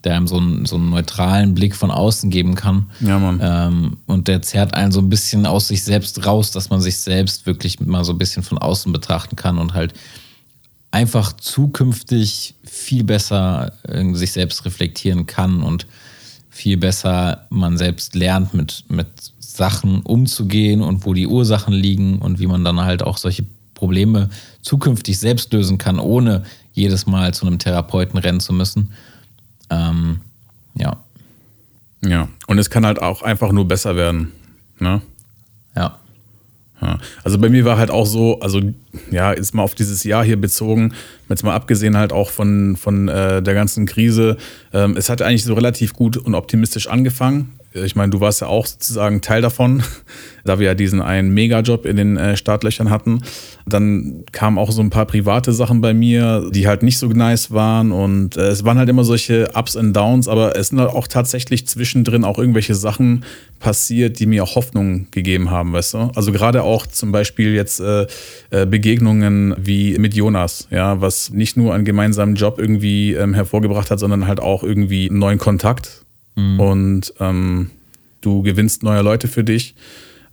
[0.05, 2.87] der einem so einen, so einen neutralen Blick von außen geben kann.
[3.01, 3.41] Ja, Mann.
[3.43, 6.99] Ähm, und der zerrt einen so ein bisschen aus sich selbst raus, dass man sich
[6.99, 9.93] selbst wirklich mal so ein bisschen von außen betrachten kann und halt
[10.91, 12.55] einfach zukünftig
[12.89, 15.86] viel besser äh, sich selbst reflektieren kann und
[16.49, 19.07] viel besser man selbst lernt, mit, mit
[19.39, 24.30] Sachen umzugehen und wo die Ursachen liegen und wie man dann halt auch solche Probleme
[24.62, 28.93] zukünftig selbst lösen kann, ohne jedes Mal zu einem Therapeuten rennen zu müssen.
[29.68, 30.22] Ähm,
[30.74, 30.97] ja.
[32.03, 34.32] Ja, und es kann halt auch einfach nur besser werden.
[34.78, 35.03] Ne?
[35.76, 35.99] Ja.
[37.24, 38.61] Also bei mir war halt auch so, also
[39.11, 40.95] ja, ist mal auf dieses Jahr hier bezogen,
[41.29, 44.37] jetzt mal abgesehen halt auch von, von äh, der ganzen Krise,
[44.72, 48.47] ähm, es hat eigentlich so relativ gut und optimistisch angefangen ich meine, du warst ja
[48.47, 49.83] auch sozusagen Teil davon,
[50.45, 53.22] da wir ja diesen einen Megajob in den äh, Startlöchern hatten.
[53.66, 57.51] Dann kamen auch so ein paar private Sachen bei mir, die halt nicht so nice
[57.51, 60.91] waren und äh, es waren halt immer solche Ups und Downs, aber es sind halt
[60.91, 63.24] auch tatsächlich zwischendrin auch irgendwelche Sachen
[63.61, 65.99] passiert, die mir auch Hoffnung gegeben haben, weißt du?
[66.14, 68.07] Also gerade auch zum Beispiel jetzt äh,
[68.51, 73.99] Begegnungen wie mit Jonas, ja, was nicht nur einen gemeinsamen Job irgendwie ähm, hervorgebracht hat,
[73.99, 76.05] sondern halt auch irgendwie einen neuen Kontakt
[76.39, 76.61] mhm.
[76.61, 77.70] und ähm,
[78.20, 79.74] du gewinnst neue Leute für dich.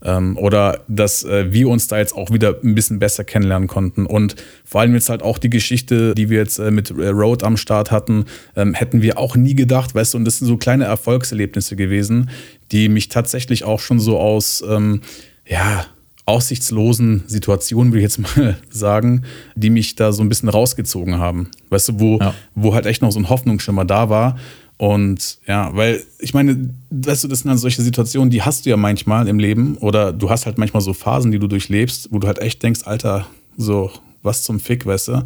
[0.03, 4.06] Ähm, oder dass äh, wir uns da jetzt auch wieder ein bisschen besser kennenlernen konnten.
[4.06, 7.43] Und vor allem jetzt halt auch die Geschichte, die wir jetzt äh, mit äh, Road
[7.43, 8.26] am Start hatten,
[8.56, 12.30] ähm, hätten wir auch nie gedacht, weißt du, und das sind so kleine Erfolgserlebnisse gewesen,
[12.72, 15.01] die mich tatsächlich auch schon so aus, ähm,
[15.47, 15.86] ja,
[16.26, 19.24] aussichtslosen Situationen, würde ich jetzt mal sagen,
[19.56, 21.49] die mich da so ein bisschen rausgezogen haben.
[21.70, 22.34] Weißt du, wo, ja.
[22.53, 24.38] wo halt echt noch so ein Hoffnungsschimmer da war.
[24.78, 28.70] Und ja, weil ich meine, weißt du, das sind dann solche Situationen, die hast du
[28.70, 32.20] ja manchmal im Leben oder du hast halt manchmal so Phasen, die du durchlebst, wo
[32.20, 35.26] du halt echt denkst, Alter, so was zum Fick, weißt du.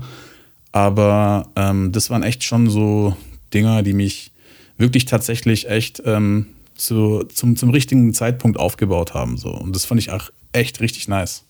[0.72, 3.16] Aber ähm, das waren echt schon so
[3.54, 4.32] Dinger, die mich
[4.78, 9.38] wirklich tatsächlich echt ähm, zu, zum, zum richtigen Zeitpunkt aufgebaut haben.
[9.38, 9.50] So.
[9.50, 11.44] Und das fand ich auch echt richtig nice.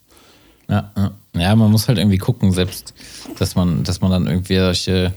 [0.70, 0.92] Ja,
[1.36, 1.56] ja.
[1.56, 2.94] man muss halt irgendwie gucken, selbst,
[3.40, 5.14] dass man, dass man dann irgendwie solche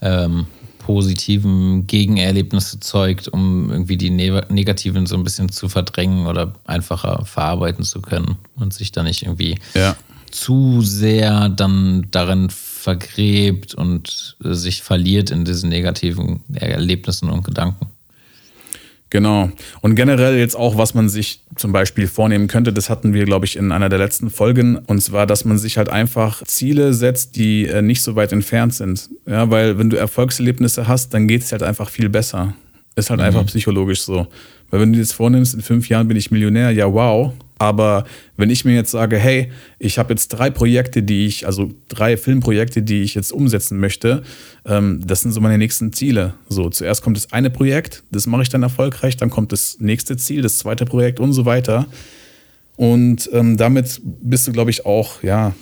[0.00, 0.46] ähm,
[0.84, 7.24] positiven Gegenerlebnisse zeugt, um irgendwie die ne negativen so ein bisschen zu verdrängen oder einfacher
[7.24, 9.96] verarbeiten zu können und sich da nicht irgendwie ja.
[10.30, 17.86] zu sehr dann darin vergräbt und sich verliert in diesen negativen Erlebnissen und Gedanken.
[19.14, 19.48] Genau.
[19.80, 23.46] Und generell jetzt auch, was man sich zum Beispiel vornehmen könnte, das hatten wir, glaube
[23.46, 24.76] ich, in einer der letzten Folgen.
[24.76, 28.74] Und zwar, dass man sich halt einfach Ziele setzt, die äh, nicht so weit entfernt
[28.74, 29.08] sind.
[29.24, 32.54] Ja, weil wenn du Erfolgserlebnisse hast, dann geht es halt einfach viel besser.
[32.96, 33.26] Ist halt mhm.
[33.26, 34.26] einfach psychologisch so.
[34.70, 38.04] Weil wenn du dir jetzt vornimmst, in fünf Jahren bin ich Millionär, ja wow, aber
[38.36, 42.16] wenn ich mir jetzt sage, hey, ich habe jetzt drei Projekte, die ich, also drei
[42.16, 44.22] Filmprojekte, die ich jetzt umsetzen möchte,
[44.64, 46.34] ähm, das sind so meine nächsten Ziele.
[46.48, 50.16] So, zuerst kommt das eine Projekt, das mache ich dann erfolgreich, dann kommt das nächste
[50.16, 51.86] Ziel, das zweite Projekt und so weiter.
[52.76, 55.54] Und ähm, damit bist du, glaube ich, auch, ja,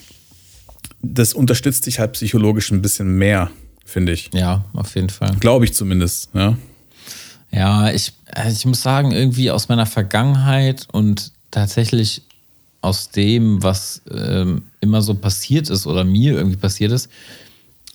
[1.02, 3.50] das unterstützt dich halt psychologisch ein bisschen mehr,
[3.84, 4.30] finde ich.
[4.32, 5.36] Ja, auf jeden Fall.
[5.40, 6.56] Glaube ich zumindest, ja.
[7.50, 8.14] Ja, ich,
[8.48, 12.22] ich muss sagen, irgendwie aus meiner Vergangenheit und tatsächlich
[12.80, 17.08] aus dem, was ähm, immer so passiert ist oder mir irgendwie passiert ist,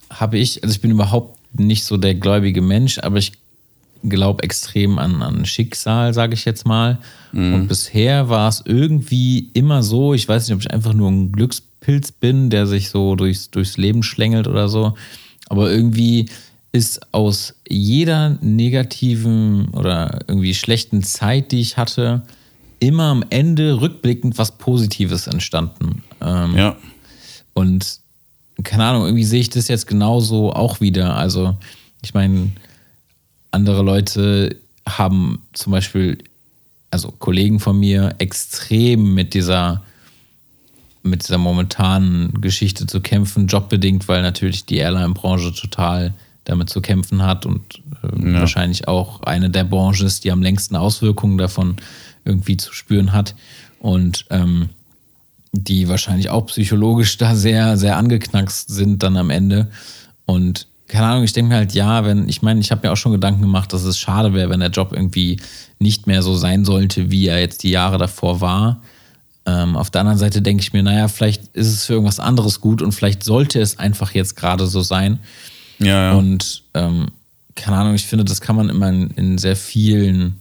[0.10, 3.34] habe ich, also ich bin überhaupt nicht so der gläubige Mensch, aber ich
[4.04, 7.00] glaube extrem an, an Schicksal, sage ich jetzt mal.
[7.34, 7.54] Mhm.
[7.54, 11.34] Und bisher war es irgendwie immer so, ich weiß nicht, ob ich einfach nur ein
[11.34, 14.96] Glückspilz bin, der sich so durchs, durchs Leben schlängelt oder so,
[15.50, 16.30] aber irgendwie
[16.72, 22.24] ist aus jeder negativen oder irgendwie schlechten Zeit, die ich hatte,
[22.80, 26.04] immer am Ende rückblickend was Positives entstanden.
[26.22, 26.76] Ähm, ja.
[27.54, 28.00] Und
[28.64, 31.16] keine Ahnung, irgendwie sehe ich das jetzt genauso auch wieder.
[31.16, 31.56] Also,
[32.02, 32.52] ich meine,
[33.52, 34.56] andere Leute
[34.88, 36.18] haben zum Beispiel,
[36.92, 39.84] also Kollegen von mir, extrem mit dieser
[41.04, 46.14] mit dieser momentanen Geschichte zu kämpfen, jobbedingt, weil natürlich die Airline-Branche total
[46.44, 48.40] damit zu kämpfen hat und äh, ja.
[48.40, 51.78] wahrscheinlich auch eine der Branchen ist, die am längsten Auswirkungen davon
[52.28, 53.36] irgendwie zu spüren hat.
[53.80, 54.70] Und ähm,
[55.52, 59.68] die wahrscheinlich auch psychologisch da sehr, sehr angeknackst sind dann am Ende.
[60.26, 62.98] Und keine Ahnung, ich denke mir halt, ja, wenn, ich meine, ich habe mir auch
[62.98, 65.40] schon Gedanken gemacht, dass es schade wäre, wenn der Job irgendwie
[65.80, 68.82] nicht mehr so sein sollte, wie er jetzt die Jahre davor war.
[69.46, 72.62] Ähm, auf der anderen Seite denke ich mir, naja, vielleicht ist es für irgendwas anderes
[72.62, 75.20] gut und vielleicht sollte es einfach jetzt gerade so sein.
[75.80, 76.14] Ja, ja.
[76.14, 77.08] Und ähm,
[77.56, 80.36] keine Ahnung, ich finde, das kann man immer in, in sehr vielen,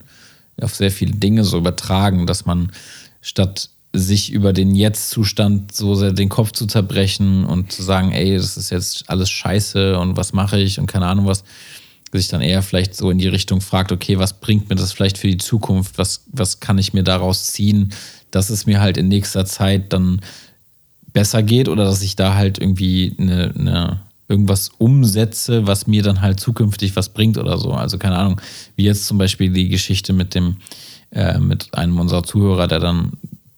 [0.60, 2.72] auf sehr viele Dinge so übertragen, dass man
[3.20, 8.36] statt sich über den Jetzt-Zustand so sehr den Kopf zu zerbrechen und zu sagen, ey,
[8.36, 11.44] das ist jetzt alles scheiße und was mache ich und keine Ahnung was,
[12.12, 15.18] sich dann eher vielleicht so in die Richtung fragt, okay, was bringt mir das vielleicht
[15.18, 17.92] für die Zukunft, was, was kann ich mir daraus ziehen,
[18.30, 20.20] dass es mir halt in nächster Zeit dann
[21.12, 26.20] besser geht oder dass ich da halt irgendwie eine, eine irgendwas umsetze, was mir dann
[26.20, 27.72] halt zukünftig was bringt oder so.
[27.72, 28.40] Also keine Ahnung,
[28.74, 30.56] wie jetzt zum Beispiel die Geschichte mit dem,
[31.10, 33.12] äh, mit einem unserer Zuhörer, der dann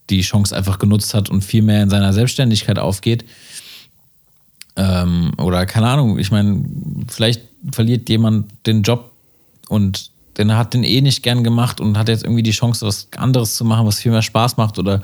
[0.09, 3.25] die Chance einfach genutzt hat und viel mehr in seiner Selbstständigkeit aufgeht.
[4.75, 6.63] Ähm, oder keine Ahnung, ich meine,
[7.07, 7.41] vielleicht
[7.71, 9.11] verliert jemand den Job
[9.69, 13.09] und den hat den eh nicht gern gemacht und hat jetzt irgendwie die Chance, was
[13.17, 15.01] anderes zu machen, was viel mehr Spaß macht oder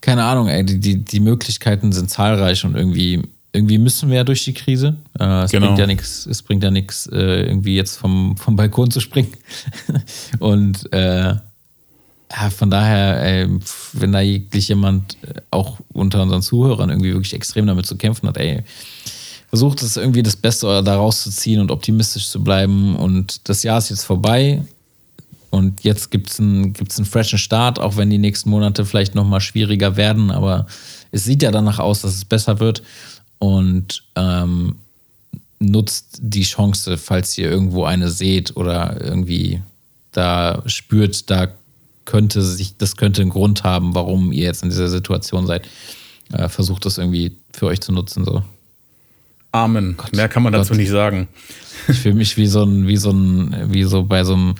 [0.00, 3.22] keine Ahnung, ey, die, die, die Möglichkeiten sind zahlreich und irgendwie,
[3.58, 4.96] irgendwie müssen wir ja durch die Krise.
[5.18, 5.66] Äh, es, genau.
[5.66, 9.32] bringt ja nix, es bringt ja nichts, äh, irgendwie jetzt vom, vom Balkon zu springen.
[10.38, 11.34] und äh,
[12.30, 13.48] ja, von daher, ey,
[13.94, 18.28] wenn da jeglich jemand äh, auch unter unseren Zuhörern irgendwie wirklich extrem damit zu kämpfen
[18.28, 18.62] hat, ey,
[19.48, 22.96] versucht es irgendwie das Beste daraus zu ziehen und optimistisch zu bleiben.
[22.96, 24.62] Und das Jahr ist jetzt vorbei.
[25.50, 29.14] Und jetzt gibt es einen, gibt's einen freshen Start, auch wenn die nächsten Monate vielleicht
[29.14, 30.30] nochmal schwieriger werden.
[30.30, 30.66] Aber
[31.10, 32.82] es sieht ja danach aus, dass es besser wird.
[33.38, 34.76] Und ähm,
[35.60, 39.62] nutzt die Chance, falls ihr irgendwo eine seht oder irgendwie
[40.12, 41.48] da spürt, da
[42.04, 45.68] könnte sich, das könnte einen Grund haben, warum ihr jetzt in dieser Situation seid.
[46.32, 48.24] Äh, versucht das irgendwie für euch zu nutzen.
[48.24, 48.42] So.
[49.52, 49.94] Amen.
[49.96, 50.78] Gott, Mehr kann man dazu Gott.
[50.78, 51.28] nicht sagen.
[51.88, 54.54] Ich fühle mich wie so ein, wie so ein, wie so bei so einem,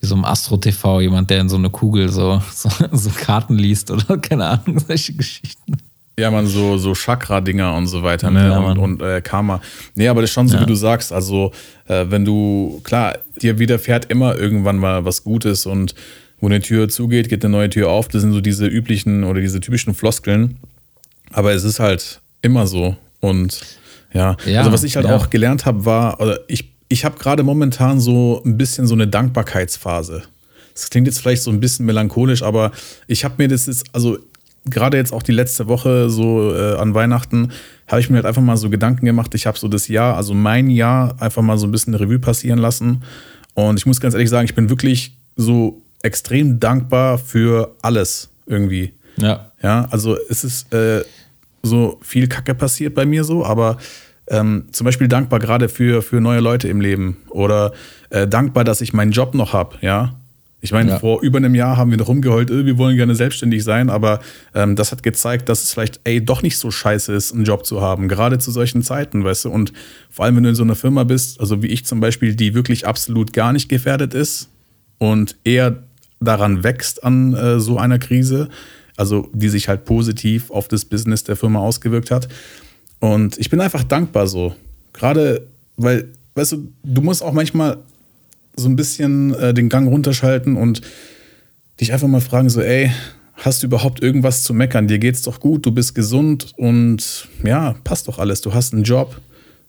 [0.00, 3.90] wie so einem Astro-TV, jemand, der in so eine Kugel so, so, so Karten liest
[3.90, 5.76] oder keine Ahnung, solche Geschichten.
[6.18, 8.48] Ja, man, so, so Chakra-Dinger und so weiter, ne?
[8.48, 9.60] Ja, und, und äh, Karma.
[9.94, 10.62] Nee, aber das ist schon so, ja.
[10.62, 11.12] wie du sagst.
[11.12, 11.52] Also,
[11.86, 15.94] äh, wenn du, klar, dir widerfährt immer irgendwann mal was Gutes und
[16.40, 18.08] wo eine Tür zugeht, geht eine neue Tür auf.
[18.08, 20.56] Das sind so diese üblichen oder diese typischen Floskeln.
[21.32, 22.96] Aber es ist halt immer so.
[23.20, 23.60] Und
[24.12, 25.14] ja, ja also was ich halt ja.
[25.14, 29.06] auch gelernt habe, war, oder ich, ich habe gerade momentan so ein bisschen so eine
[29.06, 30.22] Dankbarkeitsphase.
[30.74, 32.70] Das klingt jetzt vielleicht so ein bisschen melancholisch, aber
[33.08, 34.18] ich habe mir das jetzt, also
[34.70, 37.52] gerade jetzt auch die letzte Woche so äh, an Weihnachten,
[37.86, 39.34] habe ich mir halt einfach mal so Gedanken gemacht.
[39.34, 42.58] Ich habe so das Jahr, also mein Jahr, einfach mal so ein bisschen Revue passieren
[42.58, 43.02] lassen.
[43.54, 48.92] Und ich muss ganz ehrlich sagen, ich bin wirklich so extrem dankbar für alles irgendwie.
[49.16, 49.52] Ja.
[49.62, 51.02] Ja, also es ist äh,
[51.62, 53.78] so viel Kacke passiert bei mir so, aber
[54.28, 57.72] ähm, zum Beispiel dankbar gerade für, für neue Leute im Leben oder
[58.10, 60.14] äh, dankbar, dass ich meinen Job noch habe, ja.
[60.60, 60.98] Ich meine, ja.
[60.98, 64.20] vor über einem Jahr haben wir noch rumgeheult, äh, wir wollen gerne selbstständig sein, aber
[64.54, 67.64] ähm, das hat gezeigt, dass es vielleicht, ey, doch nicht so scheiße ist, einen Job
[67.64, 69.50] zu haben, gerade zu solchen Zeiten, weißt du.
[69.50, 69.72] Und
[70.10, 72.54] vor allem, wenn du in so einer Firma bist, also wie ich zum Beispiel, die
[72.54, 74.48] wirklich absolut gar nicht gefährdet ist
[74.98, 75.76] und eher
[76.20, 78.48] daran wächst an äh, so einer Krise,
[78.96, 82.28] also die sich halt positiv auf das Business der Firma ausgewirkt hat.
[82.98, 84.56] Und ich bin einfach dankbar so.
[84.92, 85.46] Gerade,
[85.76, 87.78] weil, weißt du, du musst auch manchmal
[88.58, 90.82] so ein bisschen äh, den Gang runterschalten und
[91.80, 92.90] dich einfach mal fragen, so, ey,
[93.34, 94.88] hast du überhaupt irgendwas zu meckern?
[94.88, 98.40] Dir geht's doch gut, du bist gesund und ja, passt doch alles.
[98.40, 99.20] Du hast einen Job.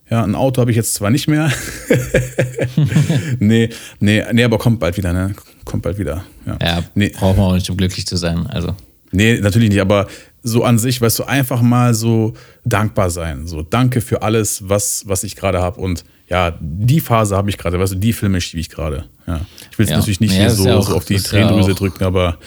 [0.09, 1.51] Ja, ein Auto habe ich jetzt zwar nicht mehr.
[3.39, 3.69] nee,
[3.99, 5.35] nee, nee, aber kommt bald wieder, ne?
[5.65, 6.23] Kommt bald wieder.
[6.47, 7.09] Ja, ja nee.
[7.09, 8.47] braucht man auch nicht, um glücklich zu sein.
[8.47, 8.75] Also.
[9.11, 10.07] Nee, natürlich nicht, aber
[10.41, 12.33] so an sich, weißt du, einfach mal so
[12.65, 13.45] dankbar sein.
[13.45, 15.79] So, danke für alles, was, was ich gerade habe.
[15.79, 19.05] Und ja, die Phase habe ich gerade, weißt du, die Filme schiebe ich gerade.
[19.25, 19.41] Ja.
[19.71, 19.97] Ich will es ja.
[19.97, 22.37] natürlich nicht nee, hier so, auch, so, auf die Tränendrüse drücken, aber.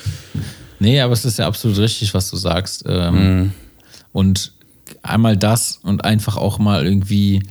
[0.78, 2.84] Nee, aber es ist ja absolut richtig, was du sagst.
[2.86, 3.52] Ähm, mm.
[4.12, 4.52] Und
[5.02, 7.42] einmal das und einfach auch mal irgendwie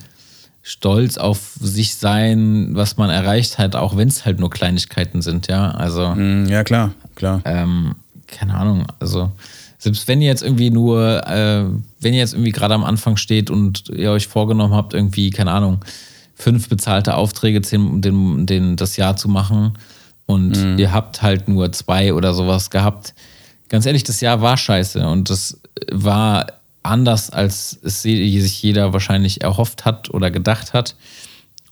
[0.63, 5.47] stolz auf sich sein, was man erreicht hat, auch wenn es halt nur Kleinigkeiten sind,
[5.47, 5.71] ja.
[5.71, 6.13] Also.
[6.15, 7.41] Mm, ja, klar, klar.
[7.45, 7.95] Ähm,
[8.27, 9.31] keine Ahnung, also
[9.77, 11.65] selbst wenn ihr jetzt irgendwie nur, äh,
[11.99, 15.51] wenn ihr jetzt irgendwie gerade am Anfang steht und ihr euch vorgenommen habt, irgendwie, keine
[15.51, 15.83] Ahnung,
[16.41, 19.77] fünf bezahlte Aufträge den, den, den das Jahr zu machen
[20.25, 20.79] und mhm.
[20.79, 23.13] ihr habt halt nur zwei oder sowas gehabt.
[23.69, 25.61] Ganz ehrlich, das Jahr war scheiße und das
[25.91, 26.47] war
[26.83, 30.95] anders, als es sich jeder wahrscheinlich erhofft hat oder gedacht hat.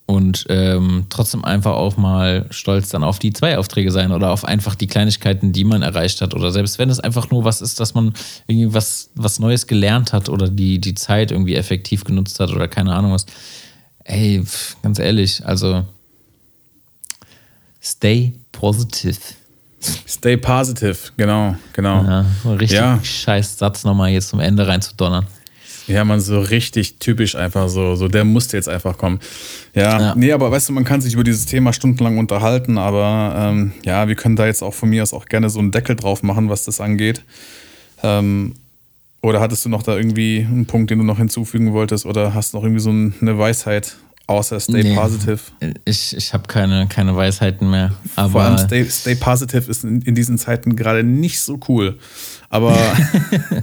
[0.09, 4.43] und ähm, trotzdem einfach auch mal stolz dann auf die zwei Aufträge sein oder auf
[4.43, 6.34] einfach die Kleinigkeiten, die man erreicht hat.
[6.34, 8.13] Oder selbst wenn es einfach nur was ist, dass man
[8.47, 12.67] irgendwie was, was Neues gelernt hat oder die, die Zeit irgendwie effektiv genutzt hat oder
[12.67, 13.28] keine Ahnung was.
[14.10, 14.43] Ey,
[14.82, 15.86] ganz ehrlich, also
[17.80, 19.20] stay positive.
[20.07, 22.03] Stay positive, genau, genau.
[22.03, 22.99] Ja, richtig ja.
[23.03, 25.28] scheiß Satz nochmal jetzt zum Ende reinzudonnern.
[25.86, 29.20] Ja, man, so richtig typisch einfach so, so der musste jetzt einfach kommen.
[29.76, 33.36] Ja, ja, nee, aber weißt du, man kann sich über dieses Thema stundenlang unterhalten, aber
[33.38, 35.95] ähm, ja, wir können da jetzt auch von mir aus auch gerne so einen Deckel
[35.95, 37.24] drauf machen, was das angeht.
[38.01, 38.55] Ähm,
[39.22, 42.53] oder hattest du noch da irgendwie einen Punkt, den du noch hinzufügen wolltest oder hast
[42.53, 43.97] noch irgendwie so eine Weisheit
[44.28, 45.39] außer Stay nee, Positive?
[45.86, 47.93] Ich, ich habe keine, keine Weisheiten mehr.
[48.15, 51.97] Aber Vor allem Stay, Stay Positive ist in, in diesen Zeiten gerade nicht so cool.
[52.49, 52.78] Aber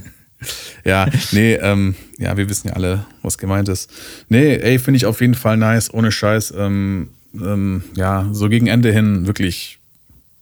[0.84, 3.90] ja, nee, ähm, ja, wir wissen ja alle, was gemeint ist.
[4.28, 6.52] Nee, ey, finde ich auf jeden Fall nice, ohne Scheiß.
[6.56, 9.78] Ähm, ähm, ja, so gegen Ende hin wirklich,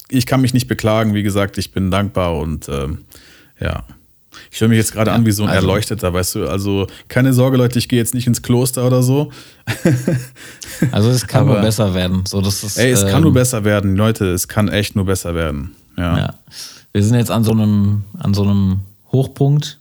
[0.09, 3.05] ich kann mich nicht beklagen, wie gesagt, ich bin dankbar und ähm,
[3.61, 3.85] ja.
[4.51, 6.49] Ich höre mich jetzt gerade ja, an wie so ein also, Erleuchteter, weißt du?
[6.49, 9.30] Also keine Sorge, Leute, ich gehe jetzt nicht ins Kloster oder so.
[10.93, 12.24] also es kann Aber, nur besser werden.
[12.26, 15.07] So, das ist, ey, es kann nur ähm, besser werden, Leute, es kann echt nur
[15.07, 15.74] besser werden.
[15.97, 16.18] Ja.
[16.18, 16.35] ja.
[16.93, 18.80] Wir sind jetzt an so einem, an so einem
[19.12, 19.78] Hochpunkt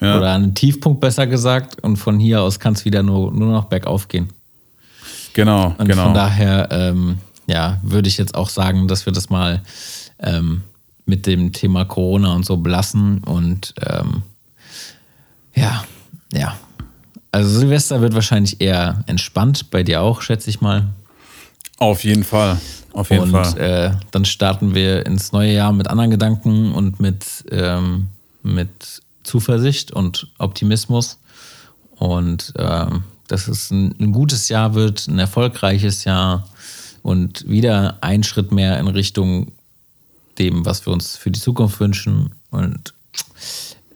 [0.00, 0.16] ja.
[0.16, 1.82] Oder an einen Tiefpunkt besser gesagt.
[1.82, 4.28] Und von hier aus kann es wieder nur, nur noch bergauf gehen.
[5.34, 6.04] Genau, und genau.
[6.04, 9.60] Von daher, ähm, ja, würde ich jetzt auch sagen, dass wir das mal
[10.18, 10.62] ähm,
[11.10, 13.18] mit dem Thema Corona und so belassen.
[13.18, 14.22] Und ähm,
[15.54, 15.84] ja,
[16.32, 16.56] ja.
[17.32, 20.86] Also Silvester wird wahrscheinlich eher entspannt, bei dir auch, schätze ich mal.
[21.78, 22.58] Auf jeden Fall.
[22.92, 23.58] Auf jeden und, Fall.
[23.58, 28.08] Äh, dann starten wir ins neue Jahr mit anderen Gedanken und mit, ähm,
[28.42, 31.18] mit Zuversicht und Optimismus.
[31.96, 36.48] Und ähm, dass es ein, ein, gutes Jahr wird, ein erfolgreiches Jahr
[37.02, 39.52] und wieder ein Schritt mehr in Richtung
[40.40, 42.30] dem, was wir uns für die Zukunft wünschen.
[42.50, 42.94] Und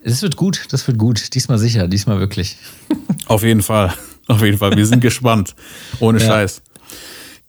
[0.05, 1.35] es wird gut, das wird gut.
[1.35, 2.57] Diesmal sicher, diesmal wirklich.
[3.27, 3.93] Auf jeden Fall.
[4.27, 4.77] Auf jeden Fall.
[4.77, 5.55] Wir sind gespannt.
[5.99, 6.27] Ohne ja.
[6.27, 6.63] Scheiß.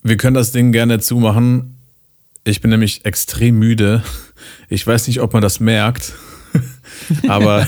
[0.02, 1.78] Wir können das Ding gerne zumachen.
[2.44, 4.04] Ich bin nämlich extrem müde.
[4.70, 6.14] Ich weiß nicht, ob man das merkt.
[7.28, 7.68] Aber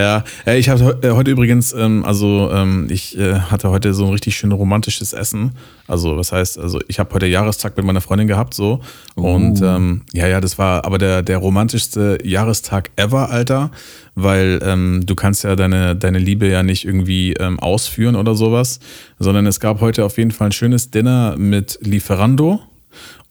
[0.00, 4.12] ja, ich habe äh, heute übrigens, ähm, also ähm, ich äh, hatte heute so ein
[4.12, 5.52] richtig schön romantisches Essen.
[5.86, 8.80] Also was heißt, also ich habe heute Jahrestag mit meiner Freundin gehabt so
[9.16, 9.20] uh.
[9.20, 13.70] und ähm, ja, ja, das war aber der der romantischste Jahrestag ever, Alter,
[14.14, 18.80] weil ähm, du kannst ja deine deine Liebe ja nicht irgendwie ähm, ausführen oder sowas,
[19.18, 22.60] sondern es gab heute auf jeden Fall ein schönes Dinner mit Lieferando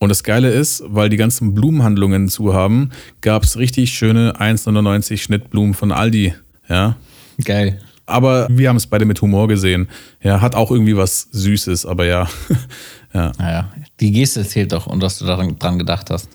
[0.01, 2.89] und das Geile ist, weil die ganzen Blumenhandlungen zu haben,
[3.21, 6.33] gab es richtig schöne 1,99 Schnittblumen von Aldi.
[6.71, 6.95] Ja.
[7.43, 7.79] Geil.
[8.05, 9.89] Aber wir haben es beide mit Humor gesehen.
[10.23, 12.27] Ja, hat auch irgendwie was Süßes, aber ja.
[13.13, 13.31] ja.
[13.37, 16.29] Naja, die Geste zählt doch und dass du daran dran gedacht hast.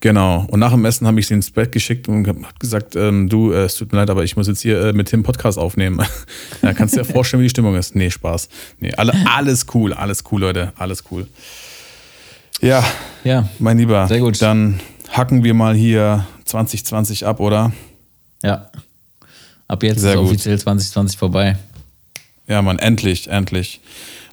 [0.00, 0.46] Genau.
[0.48, 3.52] Und nach dem Essen habe ich sie ins Bett geschickt und habe gesagt, ähm, du,
[3.52, 6.02] äh, es tut mir leid, aber ich muss jetzt hier äh, mit Tim Podcast aufnehmen.
[6.62, 7.94] ja, kannst du dir vorstellen, wie die Stimmung ist?
[7.94, 8.48] Nee, Spaß.
[8.80, 11.28] Nee, alle, alles cool, alles cool, Leute, alles cool.
[12.60, 12.84] Ja,
[13.24, 14.08] ja, mein Lieber.
[14.08, 14.40] Sehr gut.
[14.40, 17.72] Dann hacken wir mal hier 2020 ab, oder?
[18.42, 18.70] Ja.
[19.70, 21.56] Ab jetzt Sehr ist offiziell 2020 vorbei.
[22.48, 23.80] Ja, Mann, endlich, endlich.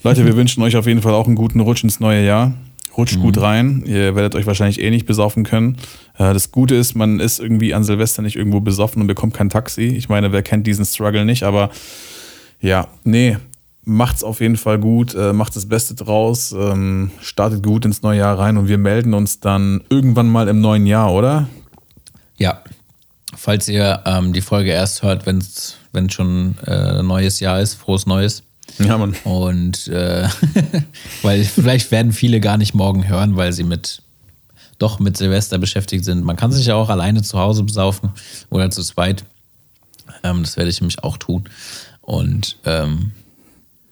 [0.01, 2.53] Leute, wir wünschen euch auf jeden Fall auch einen guten Rutsch ins neue Jahr.
[2.97, 3.21] Rutscht mhm.
[3.21, 3.83] gut rein.
[3.85, 5.77] Ihr werdet euch wahrscheinlich eh nicht besaufen können.
[6.17, 9.51] Äh, das Gute ist, man ist irgendwie an Silvester nicht irgendwo besoffen und bekommt kein
[9.51, 9.83] Taxi.
[9.83, 11.69] Ich meine, wer kennt diesen Struggle nicht, aber
[12.59, 13.38] ja, nee,
[13.83, 18.17] macht's auf jeden Fall gut, äh, macht das Beste draus, ähm, startet gut ins neue
[18.17, 21.47] Jahr rein und wir melden uns dann irgendwann mal im neuen Jahr, oder?
[22.38, 22.63] Ja.
[23.38, 25.77] Falls ihr ähm, die Folge erst hört, wenn es
[26.09, 28.43] schon äh, neues Jahr ist, frohes Neues.
[28.79, 29.15] Ja, Mann.
[29.23, 30.27] Und äh,
[31.21, 34.01] weil vielleicht werden viele gar nicht morgen hören, weil sie mit
[34.79, 36.23] doch mit Silvester beschäftigt sind.
[36.23, 38.11] Man kann sich ja auch alleine zu Hause besaufen
[38.49, 39.23] oder zu zweit.
[40.23, 41.45] Ähm, das werde ich nämlich auch tun.
[42.01, 43.11] Und ähm,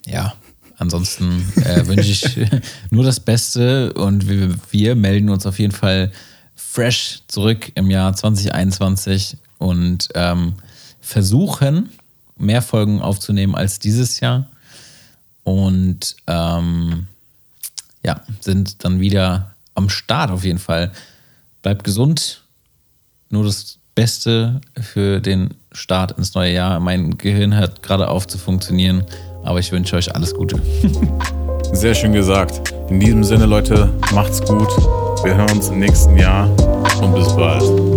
[0.06, 0.34] ja,
[0.78, 2.48] ansonsten äh, wünsche ich
[2.92, 6.12] nur das Beste und wir, wir, melden uns auf jeden Fall
[6.56, 10.56] fresh zurück im Jahr 2021 und ähm,
[11.02, 11.90] versuchen,
[12.38, 14.48] mehr Folgen aufzunehmen als dieses Jahr.
[15.44, 17.08] Und ähm,
[18.04, 20.92] ja, sind dann wieder am Start auf jeden Fall.
[21.62, 22.42] Bleibt gesund.
[23.30, 26.80] Nur das Beste für den Start ins neue Jahr.
[26.80, 29.06] Mein Gehirn hört gerade auf zu funktionieren.
[29.44, 30.62] Aber ich wünsche euch alles Gute.
[31.72, 32.74] Sehr schön gesagt.
[32.90, 34.70] In diesem Sinne, Leute, macht's gut.
[35.26, 36.48] Wir hören uns im nächsten Jahr
[37.02, 37.95] und bis bald.